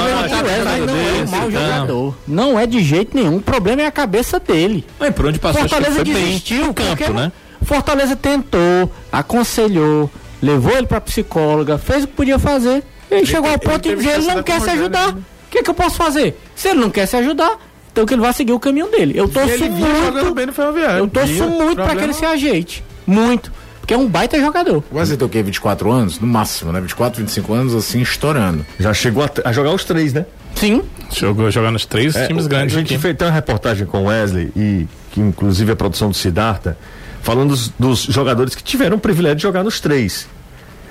[0.81, 1.51] o não é um mau Não.
[1.51, 2.15] jogador.
[2.27, 3.35] Não é de jeito nenhum.
[3.37, 4.83] O problema é a cabeça dele.
[4.99, 7.31] Mas por onde passou, acho que Fortaleza foi desistiu no campo, né?
[7.61, 10.09] Fortaleza tentou, aconselhou,
[10.45, 12.83] levou ele pra psicóloga, fez o que podia fazer.
[13.09, 15.13] Ele, chegou ao ponto de dizer ele não quer se ajudar.
[15.13, 15.21] né?
[15.47, 16.39] O que, que eu posso fazer?
[16.55, 17.57] Se ele não quer se ajudar,
[17.91, 19.13] então que ele vai seguir o caminho dele.
[19.15, 20.33] Eu torço Ele muito.
[20.33, 20.97] bem no Ferroviário.
[20.99, 22.83] Eu torço muito pra problema- que ele se ajeite.
[23.05, 23.51] Muito.
[23.79, 24.83] Porque é um baita jogador.
[24.89, 25.43] O Wesley tem o quê?
[25.43, 26.17] 24 anos?
[26.19, 26.79] No máximo, né?
[26.81, 28.65] 24, 25 anos, assim, estourando.
[28.79, 30.25] Já chegou a, a jogar os três, né?
[30.55, 30.81] Sim.
[31.13, 33.01] Jogou jogar nos três times o- grandes A gente aqui.
[33.01, 36.77] fez uma reportagem com o Wesley e que inclusive a produção do Siddhartha,
[37.23, 40.27] falando dos, dos jogadores que tiveram o privilégio de jogar nos três.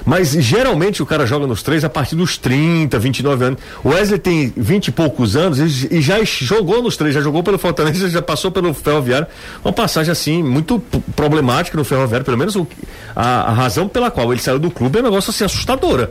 [0.05, 3.61] Mas geralmente o cara joga nos três a partir dos 30, 29 anos.
[3.85, 7.41] O Wesley tem 20 e poucos anos e, e já jogou nos três, já jogou
[7.41, 9.29] pelo Fortaleza, já passou pelo Ferroviário.
[9.65, 10.81] Uma passagem assim, muito
[11.15, 12.67] problemática no Ferroviário, pelo menos o-
[13.15, 16.11] a, a razão pela qual ele saiu do clube é um negócio assim assustadora.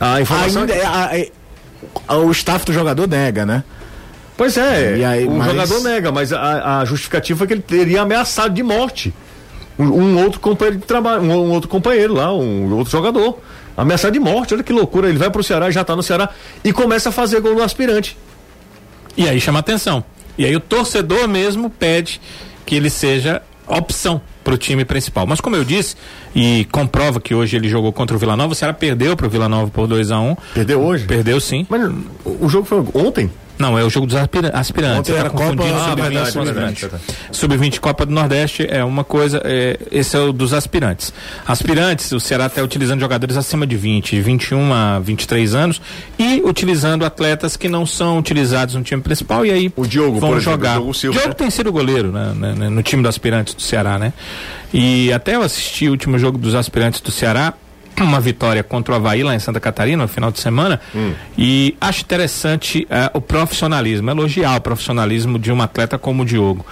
[0.00, 0.62] A informação.
[0.62, 1.30] Ainda, é- a- é-
[2.08, 3.62] a- o staff do jogador nega, né?
[4.36, 8.02] Pois é, aí, o mas- jogador nega, mas a, a justificativa foi que ele teria
[8.02, 9.12] ameaçado de morte
[9.78, 13.38] um, um outro companheiro de trabalho, um, um outro companheiro lá, um outro jogador.
[13.76, 15.08] Ameaçado de morte, olha que loucura.
[15.08, 16.30] Ele vai pro Ceará, já tá no Ceará
[16.64, 18.16] e começa a fazer gol no aspirante.
[19.16, 20.02] E aí chama atenção.
[20.38, 22.20] E aí o torcedor mesmo pede
[22.64, 25.26] que ele seja opção para o time principal.
[25.26, 25.96] Mas como eu disse,
[26.34, 29.30] e comprova que hoje ele jogou contra o Vila Nova, o Ceará perdeu para o
[29.30, 31.04] Vila Nova por 2 a 1 Perdeu hoje?
[31.04, 31.66] Perdeu sim.
[31.68, 31.90] Mas
[32.24, 33.30] o jogo foi ontem?
[33.58, 34.98] Não, é o jogo dos aspira- aspirantes.
[35.10, 36.44] Ontem era tá confundindo Copa- Ah, sub-20 verdade, e sub-20.
[36.54, 37.02] verdade, verdade.
[37.32, 41.12] Sub-20 Copa do Nordeste é uma coisa, é, esse é o dos aspirantes.
[41.46, 45.80] Aspirantes, o Ceará está utilizando jogadores acima de 20, 21 a 23 anos
[46.18, 50.30] e utilizando atletas que não são utilizados no time principal e aí O Diogo, vão
[50.30, 50.70] exemplo, jogar.
[50.72, 51.34] o Diogo Silva, Diogo né?
[51.34, 54.12] tem sido goleiro né, né, né, no time dos aspirantes do Ceará, né?
[54.72, 57.54] E até eu assisti o último jogo dos aspirantes do Ceará,
[58.04, 61.12] uma vitória contra o Havaí lá em Santa Catarina no final de semana Hum.
[61.36, 66.64] e acho interessante eh, o profissionalismo, elogiar o profissionalismo de um atleta como o Diogo.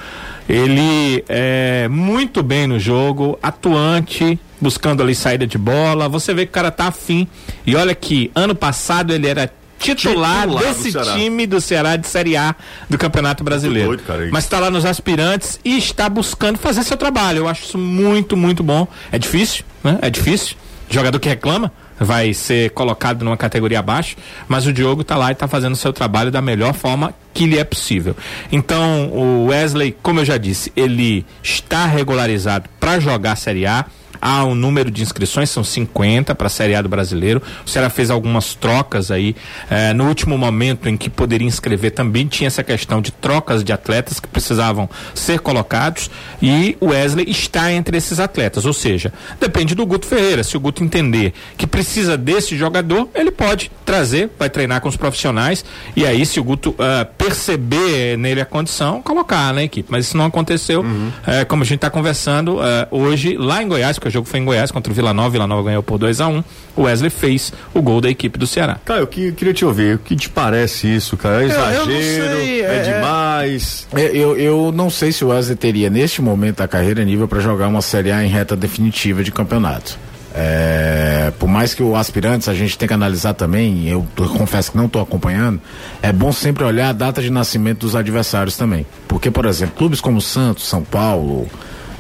[0.49, 6.09] Ele é muito bem no jogo, atuante, buscando ali saída de bola.
[6.09, 7.27] Você vê que o cara tá afim.
[7.67, 11.13] E olha que ano passado ele era titular, Titular do desse Ceará.
[11.15, 12.55] time do Ceará de Série A
[12.89, 13.89] do Campeonato Brasileiro.
[13.89, 14.29] doido, cara.
[14.31, 17.39] Mas está lá nos aspirantes e está buscando fazer seu trabalho.
[17.39, 18.87] Eu acho isso muito, muito bom.
[19.11, 19.99] É difícil, né?
[20.03, 20.57] É difícil.
[20.95, 24.17] Jogador que reclama vai ser colocado numa categoria abaixo,
[24.49, 27.47] mas o Diogo está lá e está fazendo o seu trabalho da melhor forma que
[27.47, 28.17] lhe é possível.
[28.51, 33.85] Então, o Wesley, como eu já disse, ele está regularizado para jogar a Série A
[34.25, 37.43] há um número de inscrições, são 50 para a Série A do Brasileiro.
[37.67, 39.37] O Ceará fez algumas trocas aí.
[39.71, 43.71] Eh, no último momento em que poderia inscrever, também tinha essa questão de trocas de
[43.71, 46.11] atletas que precisavam ser colocados.
[46.41, 48.65] E o Wesley está entre esses atletas.
[48.65, 50.43] Ou seja, depende do Guto Ferreira.
[50.43, 54.97] Se o Guto entender que precisa desse jogador, ele pode trazer, vai treinar com os
[54.97, 55.63] profissionais.
[55.95, 59.91] E aí, se o Guto eh, perceber nele a condição, colocar na equipe.
[59.91, 60.83] Mas isso não aconteceu.
[61.27, 64.41] Eh, como a gente está conversando eh, hoje, lá em Goiás, porque o jogo foi
[64.41, 65.29] em Goiás contra o Vila Nova.
[65.31, 66.45] Vila Nova ganhou por 2 a 1 um.
[66.77, 68.79] O Wesley fez o gol da equipe do Ceará.
[68.85, 69.97] Caio, eu que- queria te ouvir.
[69.97, 71.43] O que te parece isso, cara?
[71.43, 71.85] É eu exagero?
[71.87, 73.87] sei, é, é- demais?
[73.95, 77.41] É, Eu, eu não sei se o Wesley teria, neste momento da carreira, nível para
[77.41, 79.99] jogar uma Série A em reta definitiva de campeonato.
[80.37, 84.73] É, por mais que o aspirantes a gente tenha que analisar também, eu t- confesso
[84.73, 85.61] que não estou acompanhando,
[86.03, 88.85] é bom sempre olhar a data de nascimento dos adversários também.
[89.07, 91.49] Porque, por exemplo, clubes como Santos, São Paulo,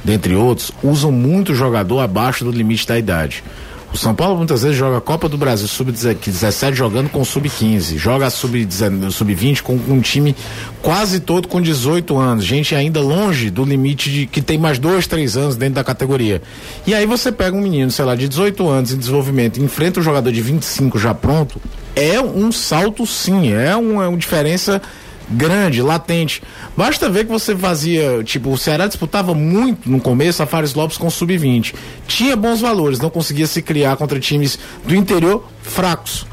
[0.04, 3.42] dentre outros, usam muito jogador abaixo do limite da idade.
[3.94, 8.26] O São Paulo muitas vezes joga a Copa do Brasil sub-17 jogando com sub-15, joga
[8.26, 10.34] a sub-19 sub-20 com um time
[10.82, 15.06] quase todo com 18 anos, gente ainda longe do limite de que tem mais dois,
[15.06, 16.42] três anos dentro da categoria.
[16.84, 20.02] E aí você pega um menino, sei lá, de 18 anos em desenvolvimento, enfrenta um
[20.02, 21.62] jogador de 25 já pronto,
[21.94, 24.82] é um salto sim, é uma, uma diferença
[25.30, 26.42] grande, latente.
[26.76, 30.96] Basta ver que você fazia, tipo, o Ceará disputava muito no começo a Fares Lopes
[30.98, 31.74] com sub-20.
[32.06, 36.26] Tinha bons valores, não conseguia se criar contra times do interior fracos.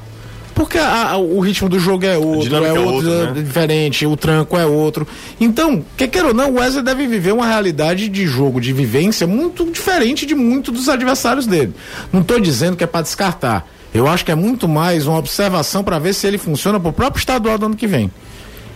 [0.54, 3.42] Porque a- a- o ritmo do jogo é outro, é é outro, é né?
[3.42, 5.08] diferente, o tranco é outro.
[5.40, 9.26] Então, quer queira ou não, o Wesley deve viver uma realidade de jogo, de vivência
[9.26, 11.74] muito diferente de muitos dos adversários dele.
[12.12, 13.66] Não estou dizendo que é para descartar.
[13.94, 17.20] Eu acho que é muito mais uma observação para ver se ele funciona pro próprio
[17.20, 18.12] estadual do ano que vem.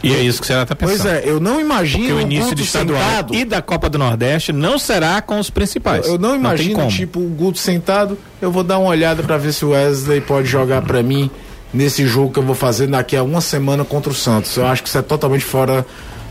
[0.07, 1.01] E é isso que o Ceará está pensando.
[1.01, 3.35] Pois é, eu não imagino Porque o início do estadual sentado.
[3.35, 6.07] e da Copa do Nordeste não será com os principais.
[6.07, 6.89] Eu não tem imagino, como.
[6.89, 8.17] tipo, o Guto sentado.
[8.41, 11.29] Eu vou dar uma olhada para ver se o Wesley pode jogar para mim
[11.73, 14.55] nesse jogo que eu vou fazer daqui a uma semana contra o Santos.
[14.55, 15.85] Eu acho que isso é totalmente fora.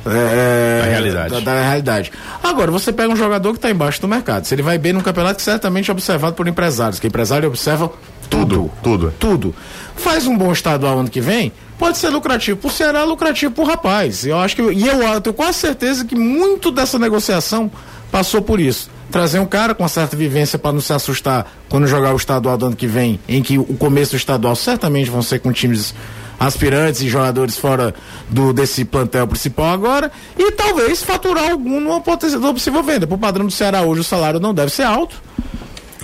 [0.07, 1.31] é, Da realidade.
[1.35, 2.12] Da, da realidade.
[2.43, 4.45] Agora, você pega um jogador que está embaixo do mercado.
[4.47, 7.91] Se ele vai bem num campeonato certamente é observado por empresários, que empresário observa
[8.29, 8.70] tudo.
[8.83, 9.14] Tudo.
[9.18, 9.55] Tudo.
[9.97, 14.27] Faz um bom estadual ano que vem, pode ser lucrativo pro Ceará, lucrativo pro rapaz.
[14.27, 14.62] Eu acho que.
[14.62, 17.70] E eu, eu tenho quase certeza que muito dessa negociação
[18.11, 18.91] passou por isso.
[19.11, 22.57] Trazer um cara com uma certa vivência para não se assustar quando jogar o estadual
[22.57, 25.95] do ano que vem, em que o começo do estadual certamente vão ser com times
[26.39, 27.95] aspirantes e jogadores fora
[28.29, 33.07] do desse plantel principal agora e talvez faturar algum numa possível venda.
[33.07, 35.22] Pro padrão do Ceará hoje o salário não deve ser alto.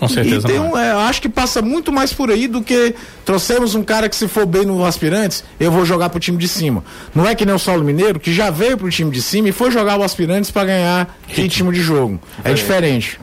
[0.01, 0.73] Com certeza E tem não.
[0.73, 2.95] um, é, acho que passa muito mais por aí do que
[3.25, 6.49] trouxemos um cara que se for bem no aspirantes, eu vou jogar pro time de
[6.49, 6.83] cima.
[7.15, 9.53] Não é que nem o Saulo Mineiro, que já veio pro time de cima e
[9.53, 12.19] foi jogar o aspirantes para ganhar ritmo de jogo.
[12.43, 13.21] É diferente.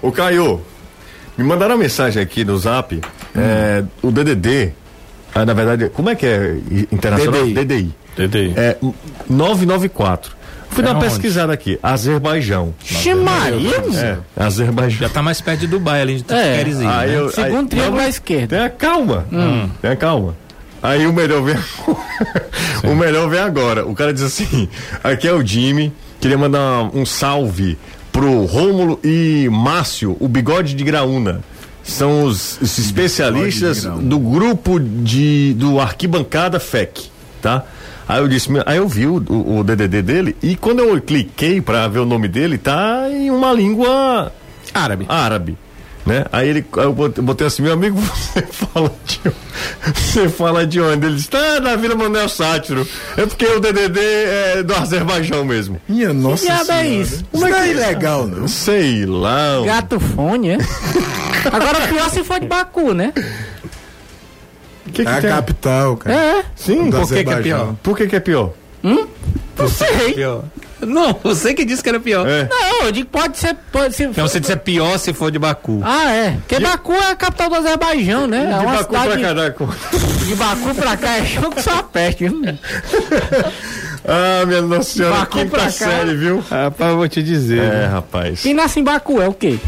[0.00, 0.60] Ô Caio,
[1.36, 2.98] me mandaram uma mensagem aqui no zap.
[3.36, 4.72] é, o DDD,
[5.34, 6.56] ah, na verdade, como é que é
[6.90, 7.44] internacional?
[7.44, 7.54] DDI.
[7.64, 7.94] DDI.
[8.16, 8.54] DDI.
[8.56, 8.78] É
[9.28, 10.35] 994.
[10.76, 11.08] Fui É dar uma onde?
[11.08, 11.78] pesquisada aqui.
[11.82, 12.74] Azerbaijão.
[12.84, 15.00] Ximaria, É, Azerbaijão.
[15.00, 16.58] Já tá mais perto de Dubai, ali de É.
[16.58, 17.18] Teresina, Aí né?
[17.18, 18.56] eu- Segundo aí- triângulo à esquerda.
[18.56, 19.24] Tenha calma.
[19.80, 20.36] Tenha calma.
[20.82, 21.56] Aí o melhor vem
[22.84, 23.86] O melhor vem agora.
[23.86, 24.68] O cara diz assim:
[25.02, 25.92] aqui é o Jimmy.
[26.20, 27.78] Queria mandar um salve
[28.12, 31.40] pro Rômulo e Márcio, o bigode de Graúna.
[31.82, 37.04] São os, os especialistas do grupo de do Arquibancada FEC,
[37.40, 37.64] tá?
[38.08, 41.60] Aí eu disse, aí eu vi o, o- o DDD dele e quando eu cliquei
[41.60, 44.32] pra ver o nome dele, tá em uma língua
[44.72, 45.06] Árabe.
[45.08, 45.58] árabe.
[46.04, 46.24] Né?
[46.30, 49.20] Aí ele, aí eu botei, assim, meu amigo, você fala de
[49.92, 51.04] você fala de onde?
[51.04, 52.86] Ele disse, tá na Vila Manuel Sátiro.
[53.16, 55.80] É porque o DDD é do Azerbaijão mesmo.
[55.88, 56.86] Minha nossa Que é senhora.
[56.86, 57.24] isso?
[57.32, 58.46] Como é que é ilegal, não?
[58.46, 59.60] Sei lá.
[59.64, 60.58] Gato fone, é?
[61.52, 63.12] Agora pior se for de Baku, né?
[64.96, 65.30] Que, que É a tem?
[65.30, 66.16] capital, cara.
[66.16, 66.44] É.
[66.54, 67.74] Sim, do por que, que é pior?
[67.82, 68.52] Por que, que é pior?
[68.82, 70.14] Não sei.
[70.14, 70.44] Pior.
[70.80, 72.26] Não, você que disse que era pior.
[72.28, 72.46] É.
[72.50, 73.56] Não, eu digo pode ser.
[73.72, 75.80] Pode ser Não, você disse é pior se for de Baku.
[75.82, 76.30] Ah, é.
[76.32, 78.44] Porque Baku é a capital do Azerbaijão, né?
[78.52, 79.22] É de uma Baku pra cidade.
[79.22, 79.66] caraca.
[80.26, 82.40] De Baku pra cá é show que só a peste, viu?
[84.08, 85.70] Ah, minha nossa senhora, Baku quinta pra cá.
[85.70, 86.44] série, viu?
[86.48, 87.62] Rapaz, eu vou te dizer.
[87.62, 88.42] É, rapaz.
[88.42, 89.58] Quem nasce em Baku é o quê?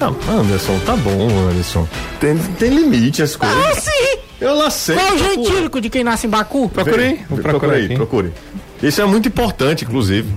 [0.00, 1.88] Não, Anderson, tá bom, Anderson.
[2.20, 3.56] Tem, tem limite as coisas.
[3.56, 4.18] Ah, sim!
[4.40, 4.96] Eu lá sei.
[4.96, 6.68] Qual é o gentílico de quem nasce em Baku?
[6.68, 7.06] Procurei.
[7.72, 7.94] Aí, aqui.
[7.94, 8.32] procure.
[8.82, 10.28] Isso é muito importante, inclusive.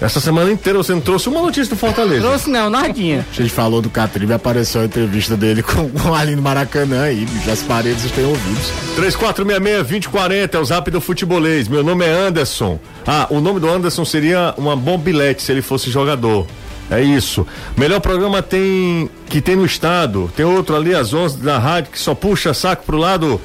[0.00, 2.22] Essa semana inteira você não trouxe uma notícia do Fortaleza.
[2.22, 3.26] Trouxe não, nadinha.
[3.30, 7.26] A gente falou do Catribe, apareceu a entrevista dele com, com ali no Maracanã e
[7.50, 8.72] as paredes têm ouvidos.
[8.96, 11.68] 3466-2040 é o zap do futebolês.
[11.68, 12.80] Meu nome é Anderson.
[13.06, 16.46] Ah, o nome do Anderson seria uma bombilete se ele fosse jogador.
[16.90, 17.46] É isso.
[17.76, 20.30] Melhor programa tem que tem no estado.
[20.36, 23.40] Tem outro ali às 11 da rádio que só puxa saco pro lado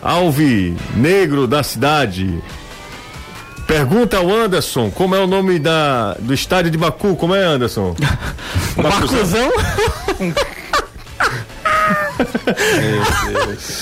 [0.00, 2.42] alve negro da cidade.
[3.66, 7.16] Pergunta ao Anderson, como é o nome da, do estádio de Baku?
[7.16, 7.96] Como é, Anderson?
[8.76, 9.50] Bacuzão?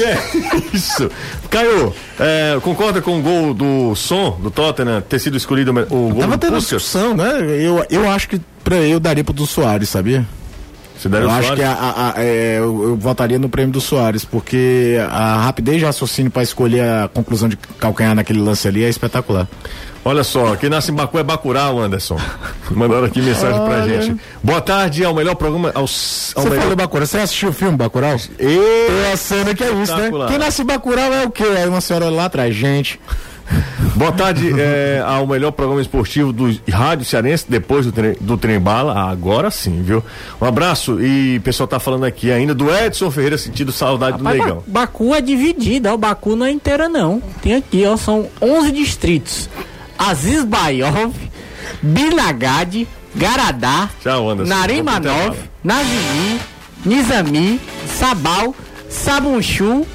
[0.00, 1.10] É isso?
[1.50, 5.74] Caio, é, concorda com o gol do som do Tottenham ter sido escolhido o
[6.10, 6.80] gol Tava do tendo Puskas?
[6.82, 7.38] discussão, né?
[7.60, 10.24] Eu, eu acho que pra eu daria pro do Soares, sabia?
[11.08, 11.58] Daria Eu acho Soares?
[11.64, 15.78] que a- a- a- é, eu, eu votaria no prêmio do Soares, porque a rapidez
[15.78, 19.48] de raciocínio para escolher a conclusão de calcanhar naquele lance ali é espetacular.
[20.02, 22.16] Olha só, quem nasce em Baku é Bacurau, Anderson.
[22.70, 24.16] Mandaram aqui mensagem pra gente.
[24.42, 25.70] Boa tarde ao melhor programa.
[25.74, 26.62] Ao, ao Você melhor...
[26.62, 28.16] falou Bacurau, você assistiu o filme Bacurau?
[28.38, 28.86] E...
[28.86, 30.10] Tem a cena que é isso, né?
[30.28, 31.44] Quem nasce em Bacurau é o quê?
[31.44, 32.98] É uma senhora lá atrás, gente.
[33.96, 38.58] Boa tarde é, ao melhor programa esportivo do Rádio Cearense, depois do, tre do Trem
[38.60, 39.10] Bala.
[39.10, 40.02] Agora sim, viu?
[40.40, 44.24] Um abraço e o pessoal tá falando aqui ainda do Edson Ferreira sentindo saudade do
[44.24, 44.62] Rapaz, Negão.
[44.66, 47.20] Ba- Baku é dividida, o Baku não é inteira não.
[47.42, 49.50] Tem aqui, ó, são 11 distritos.
[49.98, 51.12] Aziz Bayov,
[51.82, 53.88] Binagad, Garadá.
[54.46, 56.40] Narimanov, Nazimi,
[56.86, 57.60] Nizami,
[57.98, 58.54] Sabal,
[58.88, 59.86] Sabunchu,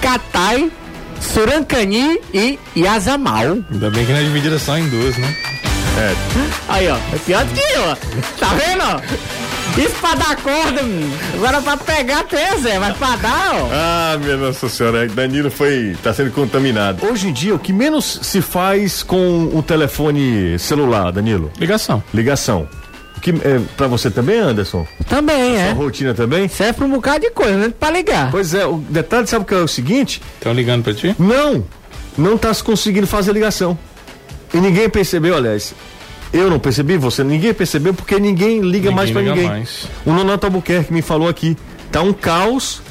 [0.00, 0.70] Katai,
[1.22, 3.58] Surancani e Yazamal.
[3.70, 5.34] Ainda bem que não é dividida só em duas, né?
[6.68, 7.96] Aí, ó, é pior do que eu, ó.
[8.38, 9.00] Tá vendo, ó?
[9.80, 11.14] Isso pra dar corda, menino.
[11.34, 13.68] Agora pra pegar três, é, mas pra dar, ó.
[13.72, 15.96] Ah, minha Nossa Senhora, Danilo foi.
[16.02, 17.06] tá sendo contaminado.
[17.06, 21.50] Hoje em dia, o que menos se faz com o telefone celular, Danilo?
[21.58, 22.02] Ligação.
[22.12, 22.68] Ligação.
[23.22, 24.86] Que, é, pra você também, Anderson?
[25.08, 25.72] Também, A é.
[25.72, 26.48] rotina também?
[26.48, 27.72] Serve pra um bocado de coisa, né?
[27.78, 28.30] Pra ligar.
[28.32, 30.20] Pois é, o detalhe, sabe o que é o seguinte?
[30.34, 31.14] Estão ligando pra ti?
[31.18, 31.64] Não,
[32.18, 33.78] não tá se conseguindo fazer ligação.
[34.52, 35.72] E ninguém percebeu, aliás.
[36.32, 39.48] Eu não percebi, você, ninguém percebeu porque ninguém liga Ninguém mais pra liga ninguém.
[39.48, 39.86] mais.
[40.04, 41.56] O Nonato Albuquerque me falou aqui.
[41.92, 42.82] Tá um caos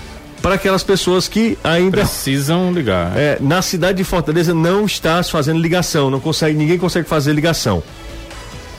[0.42, 3.18] para aquelas pessoas que ainda Precisam ligar.
[3.18, 7.34] é, na cidade de Fortaleza não está se fazendo ligação, não consegue, ninguém consegue fazer
[7.34, 7.84] ligação.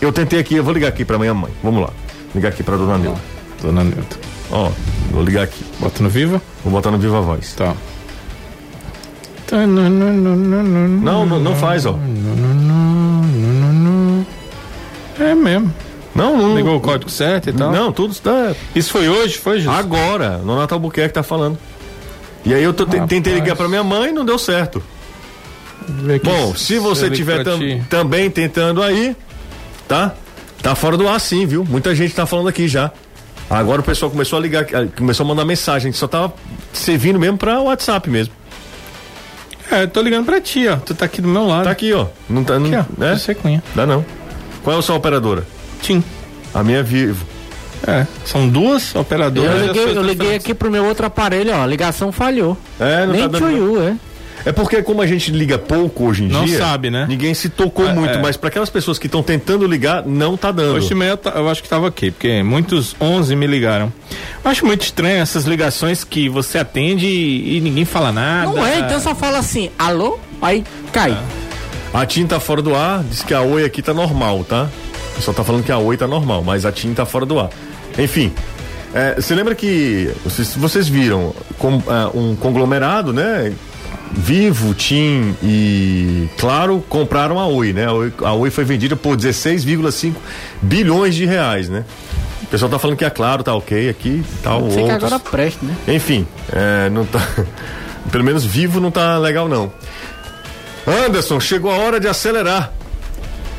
[0.03, 1.51] Eu tentei aqui, eu vou ligar aqui para minha mãe.
[1.63, 1.91] Vamos lá.
[2.35, 3.21] Ligar aqui para dona Nilda.
[3.63, 4.17] Dona Nilton.
[4.51, 4.71] Ó,
[5.13, 5.65] vou ligar aqui.
[5.79, 6.43] Bota no vivo?
[6.65, 7.55] Vou botar no Viva Voz.
[7.55, 7.75] Tá.
[9.51, 11.97] Não, não, não faz, ó.
[15.21, 15.73] É mesmo.
[16.15, 16.57] Não, não.
[16.57, 17.71] Ligou o código certo e tal?
[17.73, 19.39] Não, tudo está Isso foi hoje?
[19.39, 19.75] Foi, Jesus?
[19.79, 20.39] agora.
[20.39, 21.59] No Natal Albuquerque tá falando.
[22.45, 24.83] E aí eu tô, tentei ligar para minha mãe e não deu certo.
[26.25, 29.17] Bom, se você tiver pra tam- também tentando aí,
[29.89, 30.15] tá?
[30.63, 31.65] Tá fora do ar sim, viu?
[31.65, 32.91] Muita gente tá falando aqui já.
[33.51, 36.33] Agora o pessoal começou a ligar, ah, começou a mandar mensagem, só tava
[36.73, 38.33] servindo mesmo pra WhatsApp mesmo.
[39.71, 40.77] É, eu tô ligando pra ti, ó.
[40.77, 41.65] Tu tá aqui do meu lado.
[41.65, 42.07] Tá aqui, ó.
[42.29, 42.85] Não tá, Aqui, não, ó.
[42.99, 43.17] né?
[43.17, 43.63] Você cunha.
[43.75, 44.05] Dá não.
[44.63, 45.47] Qual é a sua operadora?
[45.81, 46.03] Tim.
[46.55, 47.25] A minha é Vivo.
[47.87, 48.07] É.
[48.25, 49.53] São duas Eu operadoras.
[49.67, 51.63] liguei, as eu suas liguei aqui pro meu outro aparelho, ó.
[51.63, 52.57] A ligação falhou.
[52.79, 53.83] É, não Nem tá dando.
[53.83, 53.97] é.
[54.45, 57.07] É porque como a gente liga pouco hoje em Não dia, sabe, né?
[57.09, 58.23] Ninguém se tocou É, muito, é.
[58.23, 60.75] mas para aquelas pessoas que estão tentando ligar, não tá dando.
[60.77, 63.93] Hoje manhã eu acho que tava aqui, porque muitos 11 me ligaram.
[64.45, 68.51] Eu acho muito estranho essas ligações que você atende e, e ninguém fala nada.
[68.51, 70.19] Não é, então só fala assim, alô?
[70.41, 71.17] Aí cai.
[71.95, 74.69] A TIM tá fora do ar, diz que a Oi aqui tá normal, tá?
[75.21, 77.51] Só tá falando que a Oi tá normal, mas a TIM tá fora do ar.
[77.99, 78.33] Enfim,
[78.95, 83.53] é, você lembra que vocês, vocês viram com, ah, um conglomerado, né?
[84.15, 87.87] Vivo, TIM e Claro compraram a Oi, né?
[87.87, 90.15] A Oi, a Oi foi vendida por 16,5
[90.61, 91.85] bilhões de reais, né?
[92.43, 95.65] O pessoal tá falando que a Claro tá ok aqui, tal, Sei que agora preste,
[95.65, 95.75] né?
[95.89, 97.21] Enfim, é, não tá.
[98.11, 99.73] Pelo menos vivo não tá legal, não.
[100.87, 102.73] Anderson, chegou a hora de acelerar.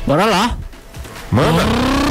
[0.06, 0.56] Bora lá.
[1.32, 1.62] Manda.
[1.62, 2.03] Hoje,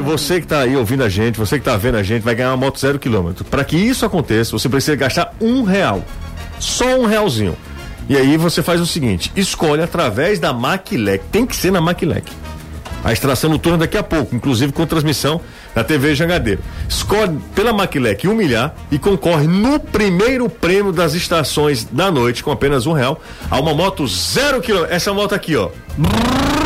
[0.00, 2.50] você que tá aí ouvindo a gente, você que tá vendo a gente, vai ganhar
[2.50, 3.44] uma moto zero quilômetro.
[3.44, 6.04] Para que isso aconteça, você precisa gastar um real.
[6.58, 7.56] Só um realzinho.
[8.08, 11.24] E aí você faz o seguinte: escolhe através da Maquilec.
[11.30, 12.32] Tem que ser na Maquilec.
[13.04, 15.40] A extração noturna daqui a pouco, inclusive com transmissão
[15.74, 16.60] na TV Jangadeiro.
[16.88, 22.50] Escolhe pela Maquilec um milhar e concorre no primeiro prêmio das estações da noite, com
[22.50, 24.94] apenas um real, a uma moto zero quilômetro.
[24.94, 25.70] Essa moto aqui, ó.
[25.98, 26.57] Aí,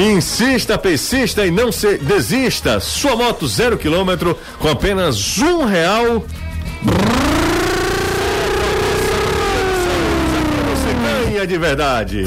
[0.00, 2.80] Insista, persista e não se desista.
[2.80, 6.24] Sua moto zero quilômetro com apenas um real.
[10.70, 12.24] Você ganha de verdade.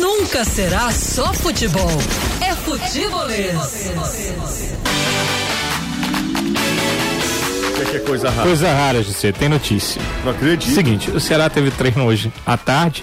[0.00, 2.00] Nunca será só futebol.
[2.40, 3.56] É futebolês.
[7.82, 8.42] Aqui é coisa rara.
[8.42, 10.00] Coisa rara, José, tem notícia.
[10.24, 10.72] Não acredito.
[10.72, 13.02] Seguinte, o Ceará teve treino hoje à tarde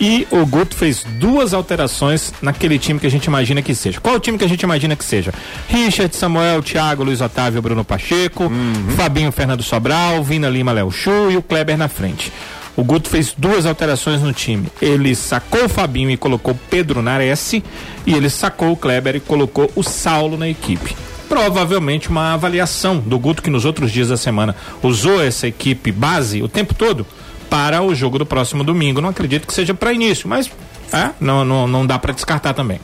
[0.00, 4.00] e o Guto fez duas alterações naquele time que a gente imagina que seja.
[4.00, 5.32] Qual o time que a gente imagina que seja?
[5.68, 8.50] Richard, Samuel, Thiago, Luiz Otávio, Bruno Pacheco,
[8.96, 12.32] Fabinho, Fernando Sobral, Vina Lima, Léo Chu e o Kleber na frente.
[12.74, 14.66] O Guto fez duas alterações no time.
[14.80, 17.62] Ele sacou o Fabinho e colocou Pedro Nares e
[18.06, 20.94] ele sacou o Kleber e colocou o Saulo na equipe
[21.28, 26.42] provavelmente uma avaliação do Guto que nos outros dias da semana usou essa equipe base
[26.42, 27.06] o tempo todo
[27.52, 29.02] para o jogo do próximo domingo.
[29.02, 30.50] Não acredito que seja para início, mas
[30.90, 32.80] é, não, não, não dá para descartar também.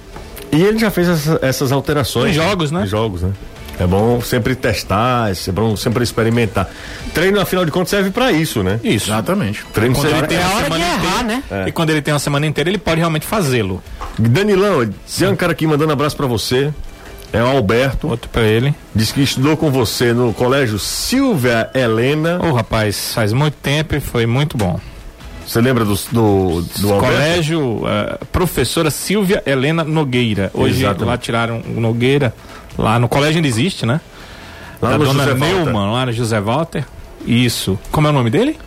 [0.53, 2.33] E ele já fez essa- essas alterações.
[2.33, 2.83] Em jogos, né?
[2.85, 3.33] Em jogos, né?
[3.81, 6.69] É bom sempre testar, é bom sempre experimentar.
[7.15, 8.79] Treino, afinal de contas, serve pra isso, né?
[8.85, 9.07] Isso.
[9.09, 9.65] Exatamente.
[9.73, 11.43] Treino Quando serve ele tem É a hora de semana errar, inteira, né?
[11.51, 11.69] É.
[11.69, 13.83] E quando ele tem uma semana inteira, ele pode realmente fazê-lo.
[14.19, 14.87] Danilão,
[15.19, 16.75] tem um cara aqui mandando abraço pra você.
[17.33, 18.09] É o Alberto.
[18.09, 18.75] Outro para ele.
[18.95, 22.39] Diz que estudou com você no colégio Silvia Helena.
[22.43, 24.81] Ô rapaz, faz muito tempo e foi muito bom.
[25.47, 26.89] Você lembra do, do, do?
[26.99, 30.51] Colégio eh, Professora Silvia Helena Nogueira.
[30.53, 31.07] Hoje Exatamente.
[31.07, 32.35] lá tiraram o Nogueira.
[32.77, 34.01] Lá no colégio ainda existe, né?
[34.81, 35.65] Lá da no dona José Walter.
[35.65, 36.85] Neumann, lá no José Walter.
[37.27, 37.79] Isso.
[37.91, 38.59] Como é o nome dele?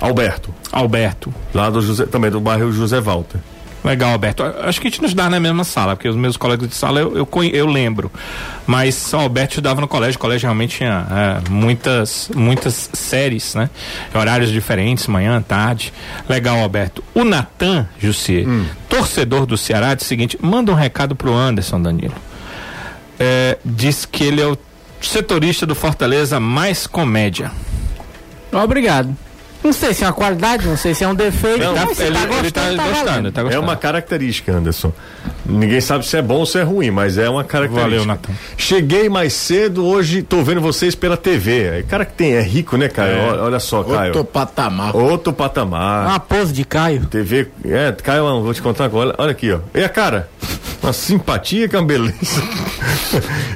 [0.00, 0.54] Alberto.
[0.72, 1.34] Alberto.
[1.52, 3.40] Lá do José, também do bairro José Walter.
[3.84, 4.42] Legal, Alberto.
[4.42, 7.00] Acho que a gente nos dá na mesma sala, porque os meus colegas de sala
[7.00, 8.10] eu, eu, eu lembro.
[8.66, 13.70] Mas o Alberto estudava no colégio, o colégio realmente tinha é, muitas, muitas séries, né?
[14.14, 15.92] Horários diferentes, manhã, tarde.
[16.28, 17.02] Legal, Alberto.
[17.14, 18.46] O Natan, Jussier,
[18.88, 22.14] torcedor do Ceará, diz o seguinte: manda um recado pro Anderson, Danilo.
[23.18, 24.58] É, diz que ele é o
[25.00, 27.50] setorista do Fortaleza mais comédia.
[28.52, 29.16] Obrigado.
[29.62, 31.58] Não sei se é uma qualidade, não sei se é um defeito.
[31.58, 33.62] Não, mas se ele, tá ele tá gostando, tá gostando, tá É gostando.
[33.64, 34.92] uma característica, Anderson.
[35.44, 37.90] Ninguém sabe se é bom ou se é ruim, mas é uma característica.
[37.90, 38.32] Valeu, Natan.
[38.56, 41.62] Cheguei mais cedo, hoje tô vendo vocês pela TV.
[41.80, 43.18] É cara que tem, é rico, né, Caio?
[43.18, 44.08] Olha, olha só, Caio.
[44.08, 44.94] Outro patamar.
[44.96, 46.06] Outro patamar.
[46.06, 47.06] Uma pose de Caio.
[47.06, 47.48] TV.
[47.64, 49.14] É, Caio, vou te contar agora.
[49.18, 49.58] Olha aqui, ó.
[49.74, 50.28] E a cara?
[50.82, 52.14] Uma simpatia que é uma beleza.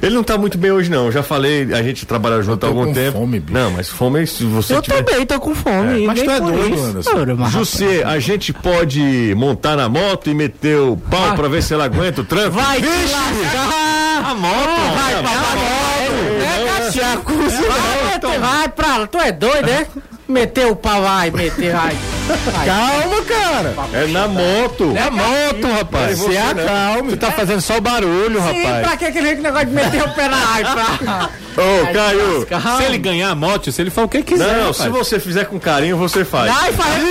[0.02, 1.10] Ele não tá muito bem hoje, não.
[1.12, 3.18] Já falei, a gente trabalha junto há tô algum com tempo.
[3.18, 3.52] fome, bicho.
[3.58, 5.02] Não, mas fome, se você Eu tiver.
[5.02, 6.06] também tô com fome.
[6.06, 6.82] mas nem tu é doido.
[6.82, 7.10] Anderson.
[7.38, 11.36] Mas José, a gente pode montar na moto e meter o pau Vai.
[11.36, 12.52] pra ver se ela aguenta o trânsito?
[12.56, 14.30] Vai lascar!
[14.30, 14.94] A moto!
[14.94, 16.42] Vai pra moto!
[16.42, 17.32] É cachaco!
[17.32, 19.06] Vai, meter- vai pra lá!
[19.06, 19.86] Tu é doido, é?
[20.32, 21.94] Meter o pau, vai, meter, vai.
[22.26, 22.64] Vai.
[22.66, 23.74] Calma, cara.
[23.92, 24.94] É na moto!
[24.96, 26.18] É moto, rapaz.
[26.18, 26.50] Você, né?
[26.50, 27.10] acalme.
[27.10, 28.86] Tu tá fazendo só o barulho, Sim, rapaz.
[28.86, 31.30] pra que aquele negócio de meter o pé na água?
[31.54, 32.46] Ô, Caio!
[32.78, 34.46] Se ele ganhar a moto, se ele for o que quiser.
[34.46, 34.76] Não, rapaz.
[34.78, 36.50] se você fizer com carinho, você faz.
[36.50, 37.04] Vai, faz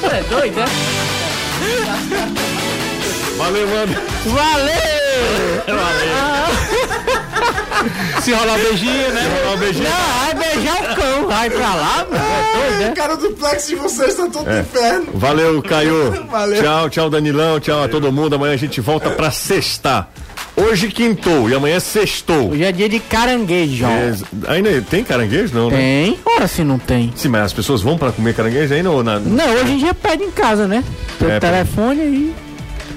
[0.00, 0.64] Tu é doido, é?
[3.38, 3.94] Valeu, mano.
[4.26, 4.82] Valeu!
[8.22, 9.52] Se rolar um beijinho, né?
[9.54, 9.84] Um beijinho.
[9.88, 12.24] Não, vai beijar o cão, vai pra lá, mano.
[12.24, 12.94] É doido, é?
[12.94, 15.06] Cara, o duplex de vocês tá todo inferno.
[15.14, 16.26] Valeu, Caio.
[16.30, 16.62] Valeu.
[16.62, 17.58] Tchau, tchau, Danilão.
[17.60, 18.34] Tchau a todo mundo.
[18.34, 20.08] Amanhã a gente volta pra sextar.
[20.54, 22.50] Hoje quintou e amanhã sextou.
[22.50, 23.86] Hoje é dia de caranguejo.
[23.86, 25.76] Ex- Ainda tem caranguejo, não, né?
[25.78, 26.18] Tem?
[26.26, 27.10] Ora se não tem.
[27.16, 29.18] Sim, mas as pessoas vão pra comer caranguejo ainda ou na...
[29.18, 30.84] Não, hoje em dia pede em casa, né?
[31.18, 32.34] Pelo É, telefone aí.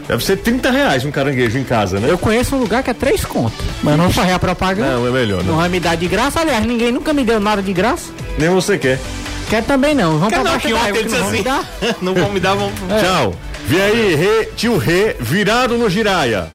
[0.08, 2.08] Deve ser 30 reais um caranguejo em casa, né?
[2.10, 3.66] Eu conheço um lugar que é três contos.
[3.82, 4.92] Mas não farei a propaganda.
[4.98, 5.58] Não, é melhor, Não não.
[5.60, 8.12] vai me dar de graça, aliás, ninguém nunca me deu nada de graça.
[8.38, 9.00] Nem você quer.
[9.50, 10.14] Quer também não.
[10.18, 11.44] Vamos Quer pra não, baixo ele que não vão me assim.
[11.44, 11.70] dar.
[12.02, 12.72] Não vão me dar, vão.
[13.00, 13.36] Tchau.
[13.68, 16.44] Vem aí, Rê, tio Rê, virado no giraia.